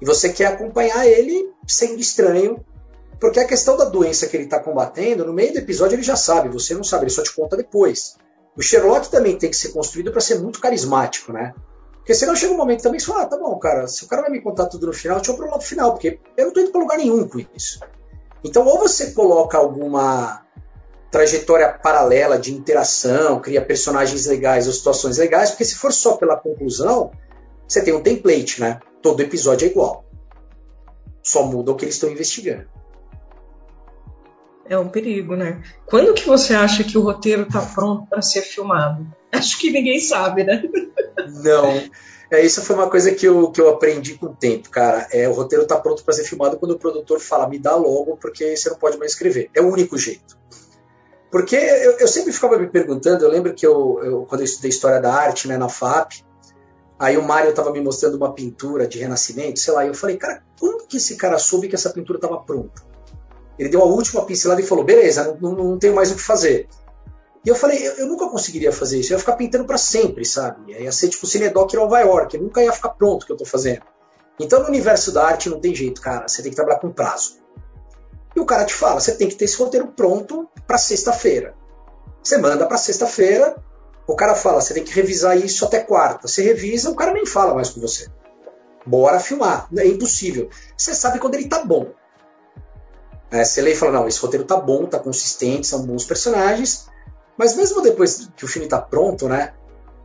E 0.01 0.05
você 0.05 0.29
quer 0.29 0.45
acompanhar 0.45 1.05
ele 1.05 1.51
sendo 1.67 1.99
estranho, 1.99 2.63
porque 3.19 3.39
a 3.39 3.47
questão 3.47 3.75
da 3.75 3.85
doença 3.85 4.27
que 4.27 4.37
ele 4.37 4.45
está 4.45 4.59
combatendo, 4.59 5.25
no 5.25 5.33
meio 5.33 5.51
do 5.51 5.59
episódio 5.59 5.95
ele 5.95 6.03
já 6.03 6.15
sabe, 6.15 6.49
você 6.49 6.73
não 6.73 6.83
sabe, 6.83 7.03
ele 7.03 7.11
só 7.11 7.21
te 7.21 7.33
conta 7.33 7.57
depois. 7.57 8.15
O 8.55 8.61
Sherlock 8.61 9.09
também 9.09 9.37
tem 9.37 9.49
que 9.49 9.57
ser 9.57 9.69
construído 9.69 10.11
para 10.11 10.21
ser 10.21 10.39
muito 10.39 10.59
carismático, 10.59 11.33
né? 11.33 11.53
Porque 11.97 12.13
senão 12.13 12.35
chega 12.35 12.53
um 12.53 12.57
momento 12.57 12.81
também 12.81 12.97
que 12.97 13.03
você 13.03 13.11
fala, 13.11 13.23
ah, 13.23 13.27
tá 13.27 13.37
bom, 13.37 13.57
cara, 13.59 13.87
se 13.87 14.03
o 14.03 14.07
cara 14.07 14.23
vai 14.23 14.31
me 14.31 14.41
contar 14.41 14.65
tudo 14.65 14.87
no 14.87 14.93
final, 14.93 15.17
deixa 15.17 15.31
eu 15.31 15.37
pro 15.37 15.49
lado 15.49 15.63
final, 15.63 15.91
porque 15.91 16.19
eu 16.35 16.47
não 16.47 16.53
tô 16.53 16.61
indo 16.61 16.71
pra 16.71 16.81
lugar 16.81 16.97
nenhum 16.97 17.27
com 17.27 17.39
isso. 17.55 17.79
Então, 18.43 18.65
ou 18.65 18.79
você 18.79 19.11
coloca 19.11 19.57
alguma 19.57 20.45
trajetória 21.11 21.69
paralela 21.71 22.37
de 22.37 22.53
interação, 22.53 23.39
cria 23.39 23.61
personagens 23.61 24.25
legais 24.25 24.65
ou 24.65 24.73
situações 24.73 25.17
legais, 25.17 25.51
porque 25.51 25.65
se 25.65 25.75
for 25.75 25.91
só 25.91 26.15
pela 26.15 26.37
conclusão, 26.37 27.11
você 27.67 27.81
tem 27.83 27.93
um 27.93 28.01
template, 28.01 28.61
né? 28.61 28.79
Todo 29.01 29.21
episódio 29.21 29.67
é 29.67 29.71
igual. 29.71 30.05
Só 31.21 31.43
muda 31.43 31.71
o 31.71 31.75
que 31.75 31.85
eles 31.85 31.95
estão 31.95 32.09
investigando. 32.09 32.78
É 34.69 34.77
um 34.77 34.87
perigo, 34.87 35.35
né? 35.35 35.63
Quando 35.87 36.13
que 36.13 36.27
você 36.27 36.53
acha 36.53 36.83
que 36.83 36.95
o 36.95 37.01
roteiro 37.01 37.41
está 37.41 37.59
pronto 37.59 38.07
para 38.07 38.21
ser 38.21 38.43
filmado? 38.43 39.05
Acho 39.33 39.59
que 39.59 39.71
ninguém 39.71 39.99
sabe, 39.99 40.43
né? 40.43 40.61
Não. 41.43 41.89
É, 42.31 42.45
isso 42.45 42.61
foi 42.61 42.75
uma 42.75 42.87
coisa 42.87 43.11
que 43.11 43.25
eu, 43.25 43.49
que 43.51 43.59
eu 43.59 43.69
aprendi 43.69 44.13
com 44.13 44.27
o 44.27 44.35
tempo, 44.35 44.69
cara. 44.69 45.07
É, 45.11 45.27
o 45.27 45.33
roteiro 45.33 45.63
está 45.63 45.75
pronto 45.75 46.03
para 46.03 46.13
ser 46.13 46.23
filmado 46.23 46.57
quando 46.57 46.71
o 46.71 46.79
produtor 46.79 47.19
fala, 47.19 47.49
me 47.49 47.57
dá 47.57 47.75
logo, 47.75 48.17
porque 48.17 48.55
você 48.55 48.69
não 48.69 48.77
pode 48.77 48.99
mais 48.99 49.13
escrever. 49.13 49.49
É 49.55 49.61
o 49.61 49.71
único 49.71 49.97
jeito. 49.97 50.37
Porque 51.31 51.55
eu, 51.55 51.93
eu 51.93 52.07
sempre 52.07 52.31
ficava 52.31 52.57
me 52.59 52.67
perguntando, 52.67 53.25
eu 53.25 53.29
lembro 53.29 53.53
que 53.53 53.65
eu, 53.65 53.99
eu, 54.03 54.25
quando 54.25 54.41
eu 54.41 54.45
estudei 54.45 54.69
História 54.69 55.01
da 55.01 55.11
Arte 55.11 55.47
né, 55.47 55.57
na 55.57 55.69
FAP, 55.69 56.23
aí 56.99 57.17
o 57.17 57.23
Mário 57.23 57.49
estava 57.49 57.71
me 57.71 57.81
mostrando 57.81 58.17
uma 58.17 58.33
pintura 58.33 58.87
de 58.87 58.99
renascimento, 58.99 59.59
sei 59.59 59.73
lá, 59.73 59.85
e 59.85 59.87
eu 59.87 59.95
falei, 59.95 60.17
cara, 60.17 60.43
como 60.59 60.85
que 60.87 60.97
esse 60.97 61.15
cara 61.15 61.39
soube 61.39 61.67
que 61.67 61.75
essa 61.75 61.89
pintura 61.91 62.17
estava 62.17 62.39
pronta? 62.39 62.88
Ele 63.59 63.67
deu 63.67 63.81
a 63.81 63.85
última 63.85 64.25
pincelada 64.25 64.61
e 64.61 64.65
falou: 64.65 64.85
beleza, 64.85 65.37
não, 65.41 65.51
não, 65.51 65.77
tenho 65.77 65.93
mais 65.93 66.09
o 66.09 66.15
que 66.15 66.21
fazer. 66.21 66.69
E 67.45 67.49
eu 67.49 67.55
falei: 67.55 67.85
eu, 67.85 67.91
eu 67.97 68.07
nunca 68.07 68.29
conseguiria 68.29 68.71
fazer 68.71 68.99
isso, 68.99 69.11
eu 69.11 69.17
ia 69.17 69.19
ficar 69.19 69.33
pintando 69.33 69.65
para 69.65 69.77
sempre, 69.77 70.23
sabe? 70.23 70.71
Ia 70.71 70.91
ser 70.93 71.09
tipo 71.09 71.27
Cinedoc 71.27 71.73
em 71.73 71.77
Nova 71.77 71.99
York, 71.99 72.37
eu 72.37 72.41
nunca 72.41 72.63
ia 72.63 72.71
ficar 72.71 72.89
pronto 72.89 73.23
o 73.23 73.25
que 73.25 73.33
eu 73.33 73.37
tô 73.37 73.45
fazendo. 73.45 73.81
Então 74.39 74.61
no 74.61 74.69
universo 74.69 75.11
da 75.11 75.25
arte 75.25 75.49
não 75.49 75.59
tem 75.59 75.75
jeito, 75.75 75.99
cara, 75.99 76.25
você 76.25 76.41
tem 76.41 76.51
que 76.51 76.55
trabalhar 76.55 76.79
com 76.79 76.89
prazo. 76.89 77.37
E 78.33 78.39
o 78.39 78.45
cara 78.45 78.63
te 78.63 78.73
fala: 78.73 79.01
você 79.01 79.13
tem 79.13 79.27
que 79.27 79.35
ter 79.35 79.43
esse 79.43 79.57
roteiro 79.57 79.87
pronto 79.87 80.49
para 80.65 80.77
sexta-feira. 80.77 81.53
Você 82.23 82.37
manda 82.37 82.65
para 82.65 82.77
sexta-feira, 82.77 83.61
o 84.07 84.15
cara 84.15 84.35
fala: 84.35 84.61
você 84.61 84.73
tem 84.73 84.85
que 84.85 84.93
revisar 84.93 85.37
isso 85.37 85.65
até 85.65 85.81
quarta. 85.81 86.29
Você 86.29 86.41
revisa, 86.43 86.89
o 86.89 86.95
cara 86.95 87.11
nem 87.11 87.25
fala 87.25 87.53
mais 87.53 87.69
com 87.69 87.81
você. 87.81 88.07
Bora 88.85 89.19
filmar. 89.19 89.67
É 89.77 89.85
impossível. 89.85 90.49
Você 90.77 90.95
sabe 90.95 91.19
quando 91.19 91.35
ele 91.35 91.49
tá 91.49 91.63
bom. 91.65 91.91
É, 93.31 93.43
você 93.43 93.61
lê 93.61 93.73
e 93.73 93.75
fala, 93.75 93.91
não, 93.91 94.07
esse 94.07 94.19
roteiro 94.19 94.45
tá 94.45 94.57
bom, 94.57 94.85
tá 94.85 94.99
consistente, 94.99 95.67
são 95.67 95.85
bons 95.85 96.03
personagens, 96.05 96.87
mas 97.37 97.55
mesmo 97.55 97.81
depois 97.81 98.27
que 98.35 98.43
o 98.43 98.47
filme 98.47 98.67
tá 98.67 98.81
pronto, 98.81 99.29
né, 99.29 99.53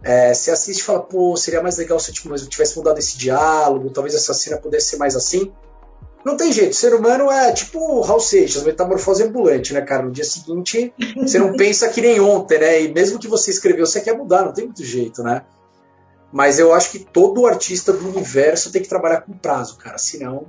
é, 0.04 0.34
você 0.34 0.50
assiste 0.50 0.80
e 0.80 0.84
fala, 0.84 1.00
pô, 1.00 1.34
seria 1.34 1.62
mais 1.62 1.78
legal 1.78 1.98
se 1.98 2.12
tipo, 2.12 2.28
eu 2.28 2.48
tivesse 2.48 2.76
mudado 2.76 2.98
esse 2.98 3.16
diálogo, 3.16 3.88
talvez 3.88 4.14
essa 4.14 4.34
cena 4.34 4.58
pudesse 4.58 4.88
ser 4.88 4.96
mais 4.98 5.16
assim. 5.16 5.50
Não 6.24 6.36
tem 6.36 6.52
jeito, 6.52 6.72
o 6.72 6.74
ser 6.74 6.94
humano 6.94 7.30
é 7.30 7.52
tipo 7.52 8.02
Hal 8.02 8.20
Seixas, 8.20 8.62
metamorfose 8.62 9.22
ambulante, 9.22 9.72
né, 9.72 9.80
cara? 9.80 10.02
No 10.02 10.10
dia 10.10 10.24
seguinte, 10.24 10.92
você 11.16 11.38
não 11.38 11.52
pensa 11.52 11.88
que 11.88 12.00
nem 12.00 12.20
ontem, 12.20 12.58
né? 12.58 12.82
E 12.82 12.92
mesmo 12.92 13.18
que 13.18 13.28
você 13.28 13.50
escreveu, 13.50 13.86
você 13.86 14.00
quer 14.00 14.16
mudar, 14.16 14.44
não 14.44 14.52
tem 14.52 14.66
muito 14.66 14.82
jeito, 14.84 15.22
né? 15.22 15.42
Mas 16.32 16.58
eu 16.58 16.72
acho 16.72 16.90
que 16.90 16.98
todo 16.98 17.46
artista 17.46 17.92
do 17.92 18.08
universo 18.08 18.72
tem 18.72 18.82
que 18.82 18.88
trabalhar 18.88 19.22
com 19.22 19.32
prazo, 19.32 19.76
cara, 19.76 19.98
senão 19.98 20.46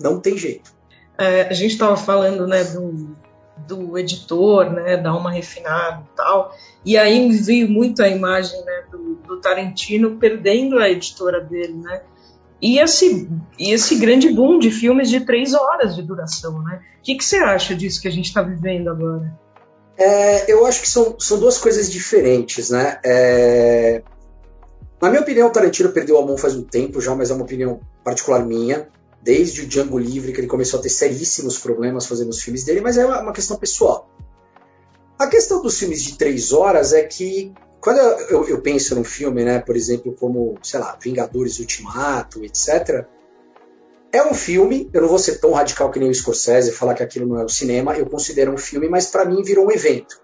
não 0.00 0.18
tem 0.18 0.36
jeito. 0.36 0.74
É, 1.18 1.42
a 1.42 1.52
gente 1.52 1.72
estava 1.72 1.96
falando 1.96 2.46
né, 2.46 2.62
do, 2.64 3.16
do 3.66 3.98
editor, 3.98 4.70
né, 4.70 4.96
dar 4.96 5.16
uma 5.16 5.32
refinada 5.32 6.02
e 6.02 6.16
tal, 6.16 6.54
e 6.84 6.96
aí 6.96 7.28
me 7.28 7.36
veio 7.36 7.68
muito 7.68 8.02
a 8.02 8.08
imagem 8.08 8.64
né, 8.64 8.84
do, 8.90 9.16
do 9.16 9.40
Tarantino 9.40 10.16
perdendo 10.16 10.78
a 10.78 10.88
editora 10.88 11.40
dele, 11.40 11.74
né? 11.74 12.02
E 12.60 12.80
esse, 12.80 13.28
e 13.56 13.72
esse 13.72 13.96
grande 13.96 14.30
boom 14.30 14.58
de 14.58 14.70
filmes 14.70 15.08
de 15.08 15.20
três 15.20 15.54
horas 15.54 15.94
de 15.94 16.02
duração, 16.02 16.60
né? 16.62 16.80
O 16.98 17.02
que, 17.02 17.14
que 17.16 17.24
você 17.24 17.36
acha 17.36 17.74
disso 17.74 18.00
que 18.00 18.08
a 18.08 18.12
gente 18.12 18.26
está 18.26 18.42
vivendo 18.42 18.88
agora? 18.88 19.32
É, 19.96 20.52
eu 20.52 20.66
acho 20.66 20.80
que 20.80 20.88
são, 20.88 21.16
são 21.18 21.38
duas 21.38 21.58
coisas 21.58 21.90
diferentes, 21.90 22.70
né? 22.70 22.98
É, 23.04 24.02
na 25.00 25.08
minha 25.08 25.22
opinião, 25.22 25.48
o 25.48 25.50
Tarantino 25.50 25.90
perdeu 25.90 26.18
a 26.18 26.26
mão 26.26 26.36
faz 26.36 26.56
um 26.56 26.62
tempo 26.62 27.00
já, 27.00 27.14
mas 27.14 27.30
é 27.30 27.34
uma 27.34 27.44
opinião 27.44 27.80
particular 28.02 28.44
minha 28.44 28.88
desde 29.22 29.62
o 29.62 29.66
Django 29.66 29.98
Livre, 29.98 30.32
que 30.32 30.40
ele 30.40 30.46
começou 30.46 30.78
a 30.80 30.82
ter 30.82 30.88
seríssimos 30.88 31.58
problemas 31.58 32.06
fazendo 32.06 32.30
os 32.30 32.40
filmes 32.40 32.64
dele, 32.64 32.80
mas 32.80 32.96
é 32.96 33.04
uma 33.04 33.32
questão 33.32 33.56
pessoal. 33.56 34.08
A 35.18 35.26
questão 35.26 35.60
dos 35.60 35.78
filmes 35.78 36.02
de 36.02 36.16
três 36.16 36.52
horas 36.52 36.92
é 36.92 37.02
que, 37.02 37.52
quando 37.80 37.98
eu, 37.98 38.48
eu, 38.48 38.60
penso 38.60 38.94
num 38.94 39.02
filme, 39.02 39.44
né, 39.44 39.58
por 39.58 39.76
exemplo, 39.76 40.14
como, 40.14 40.56
sei 40.62 40.78
lá, 40.78 40.96
Vingadores 41.02 41.58
Ultimato, 41.58 42.44
etc., 42.44 43.04
é 44.10 44.22
um 44.22 44.32
filme, 44.32 44.88
eu 44.92 45.02
não 45.02 45.08
vou 45.08 45.18
ser 45.18 45.38
tão 45.38 45.52
radical 45.52 45.90
que 45.90 45.98
nem 45.98 46.08
o 46.08 46.14
Scorsese 46.14 46.72
falar 46.72 46.94
que 46.94 47.02
aquilo 47.02 47.26
não 47.26 47.38
é 47.38 47.44
o 47.44 47.48
cinema, 47.48 47.96
eu 47.96 48.06
considero 48.06 48.52
um 48.52 48.56
filme, 48.56 48.88
mas 48.88 49.08
para 49.08 49.24
mim 49.24 49.42
virou 49.42 49.66
um 49.66 49.72
evento. 49.72 50.20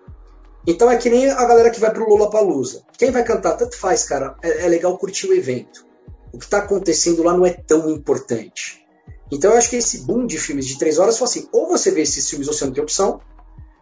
Então 0.67 0.91
é 0.91 0.97
que 0.97 1.11
nem 1.11 1.29
a 1.29 1.45
galera 1.45 1.71
que 1.71 1.81
vai 1.81 1.93
pro 1.93 2.09
Lollapalooza. 2.09 2.83
Quem 2.97 3.11
vai 3.11 3.23
cantar, 3.23 3.57
tanto 3.57 3.77
faz, 3.77 4.05
cara, 4.05 4.37
é, 4.43 4.65
é 4.65 4.69
legal 4.69 4.97
curtir 4.97 5.27
o 5.27 5.35
evento. 5.35 5.85
O 6.33 6.39
que 6.39 6.45
está 6.47 6.59
acontecendo 6.59 7.23
lá 7.23 7.37
não 7.37 7.45
é 7.45 7.53
tão 7.53 7.91
importante. 7.91 8.84
Então 9.33 9.53
eu 9.53 9.57
acho 9.57 9.71
que 9.71 9.77
esse 9.77 10.03
boom 10.03 10.27
de 10.27 10.39
filmes 10.39 10.67
de 10.67 10.79
três 10.79 10.99
horas 10.99 11.19
foi 11.19 11.27
assim: 11.27 11.49
ou 11.53 11.69
você 11.69 11.91
vê 11.91 12.03
esses 12.03 12.29
filmes 12.29 12.49
ou 12.49 12.55
você 12.55 12.65
não 12.65 12.73
tem 12.73 12.83
opção. 12.83 13.21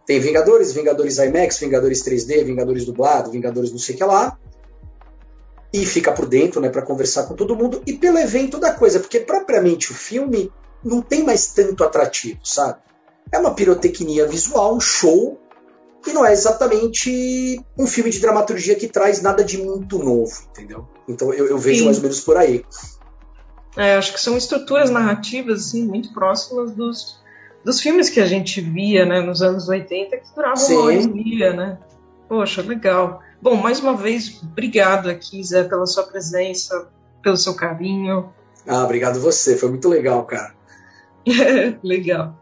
Tem 0.05 0.19
Vingadores, 0.19 0.73
Vingadores 0.73 1.17
IMAX, 1.17 1.59
Vingadores 1.59 2.03
3D, 2.03 2.43
Vingadores 2.43 2.85
dublado, 2.85 3.31
Vingadores 3.31 3.71
não 3.71 3.79
sei 3.79 3.95
o 3.95 3.97
que 3.97 4.03
lá. 4.03 4.37
E 5.73 5.85
fica 5.85 6.11
por 6.11 6.27
dentro, 6.27 6.61
né, 6.61 6.69
para 6.69 6.81
conversar 6.81 7.23
com 7.23 7.35
todo 7.35 7.55
mundo. 7.55 7.81
E 7.87 7.93
pelo 7.93 8.19
evento 8.19 8.59
da 8.59 8.73
coisa, 8.73 8.99
porque 8.99 9.21
propriamente 9.21 9.91
o 9.91 9.95
filme 9.95 10.51
não 10.83 11.01
tem 11.01 11.23
mais 11.23 11.47
tanto 11.47 11.83
atrativo, 11.83 12.39
sabe? 12.43 12.79
É 13.31 13.39
uma 13.39 13.55
pirotecnia 13.55 14.27
visual, 14.27 14.75
um 14.75 14.79
show, 14.79 15.39
e 16.05 16.11
não 16.11 16.25
é 16.25 16.33
exatamente 16.33 17.63
um 17.77 17.87
filme 17.87 18.09
de 18.09 18.19
dramaturgia 18.19 18.75
que 18.75 18.87
traz 18.87 19.21
nada 19.21 19.43
de 19.43 19.57
muito 19.57 19.97
novo, 19.97 20.33
entendeu? 20.49 20.85
Então 21.07 21.33
eu, 21.33 21.47
eu 21.47 21.57
vejo 21.57 21.79
Sim. 21.79 21.85
mais 21.85 21.97
ou 21.97 22.03
menos 22.03 22.19
por 22.19 22.35
aí. 22.37 22.63
É, 23.75 23.95
acho 23.95 24.13
que 24.13 24.19
são 24.19 24.37
estruturas 24.37 24.89
narrativas 24.89 25.67
assim, 25.67 25.85
muito 25.85 26.13
próximas 26.13 26.71
dos, 26.73 27.19
dos 27.63 27.81
filmes 27.81 28.09
que 28.09 28.19
a 28.19 28.25
gente 28.25 28.61
via 28.61 29.05
né, 29.05 29.19
nos 29.21 29.41
anos 29.41 29.67
80, 29.67 30.17
que 30.17 30.35
duravam 30.35 30.57
Sim. 30.57 30.73
uma 30.75 30.83
hora 30.85 30.93
e 30.93 31.07
meia, 31.07 31.53
né? 31.53 31.77
Poxa, 32.27 32.61
legal. 32.61 33.21
Bom, 33.41 33.55
mais 33.55 33.79
uma 33.79 33.95
vez, 33.95 34.41
obrigado 34.41 35.09
aqui, 35.09 35.43
Zé, 35.43 35.63
pela 35.63 35.85
sua 35.85 36.03
presença, 36.03 36.87
pelo 37.21 37.35
seu 37.35 37.55
carinho. 37.55 38.31
Ah, 38.67 38.83
obrigado 38.83 39.19
você, 39.19 39.57
foi 39.57 39.69
muito 39.69 39.89
legal, 39.89 40.23
cara. 40.25 40.53
legal. 41.83 42.35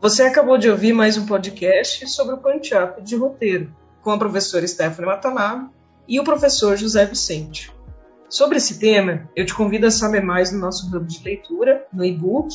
Você 0.00 0.22
acabou 0.22 0.58
de 0.58 0.68
ouvir 0.68 0.92
mais 0.92 1.16
um 1.16 1.24
podcast 1.24 2.06
sobre 2.08 2.34
o 2.34 2.38
punch-up 2.38 3.02
de 3.02 3.16
roteiro, 3.16 3.74
com 4.02 4.10
a 4.10 4.18
professora 4.18 4.66
Stephanie 4.66 5.06
Matanabe 5.06 5.70
e 6.06 6.20
o 6.20 6.24
professor 6.24 6.76
José 6.76 7.06
Vicente. 7.06 7.73
Sobre 8.34 8.56
esse 8.56 8.80
tema, 8.80 9.30
eu 9.36 9.46
te 9.46 9.54
convido 9.54 9.86
a 9.86 9.92
saber 9.92 10.20
mais 10.20 10.50
no 10.50 10.58
nosso 10.58 10.88
hub 10.88 11.06
de 11.06 11.22
leitura, 11.22 11.86
no 11.92 12.04
e-book 12.04 12.52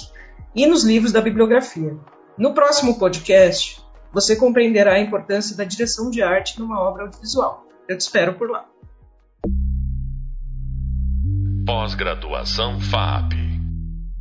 e 0.54 0.68
nos 0.68 0.84
livros 0.84 1.14
da 1.14 1.22
bibliografia. 1.22 1.98
No 2.38 2.54
próximo 2.54 3.00
podcast, 3.00 3.82
você 4.12 4.36
compreenderá 4.36 4.96
a 4.96 5.00
importância 5.00 5.56
da 5.56 5.64
direção 5.64 6.12
de 6.12 6.22
arte 6.22 6.60
numa 6.60 6.82
obra 6.82 7.04
audiovisual. 7.04 7.66
Eu 7.88 7.98
te 7.98 8.02
espero 8.02 8.34
por 8.34 8.50
lá. 8.50 8.66
Pós-graduação 11.66 12.78
FAP 12.82 13.32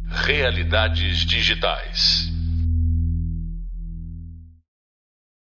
Realidades 0.07 1.27
Digitais. 1.27 2.38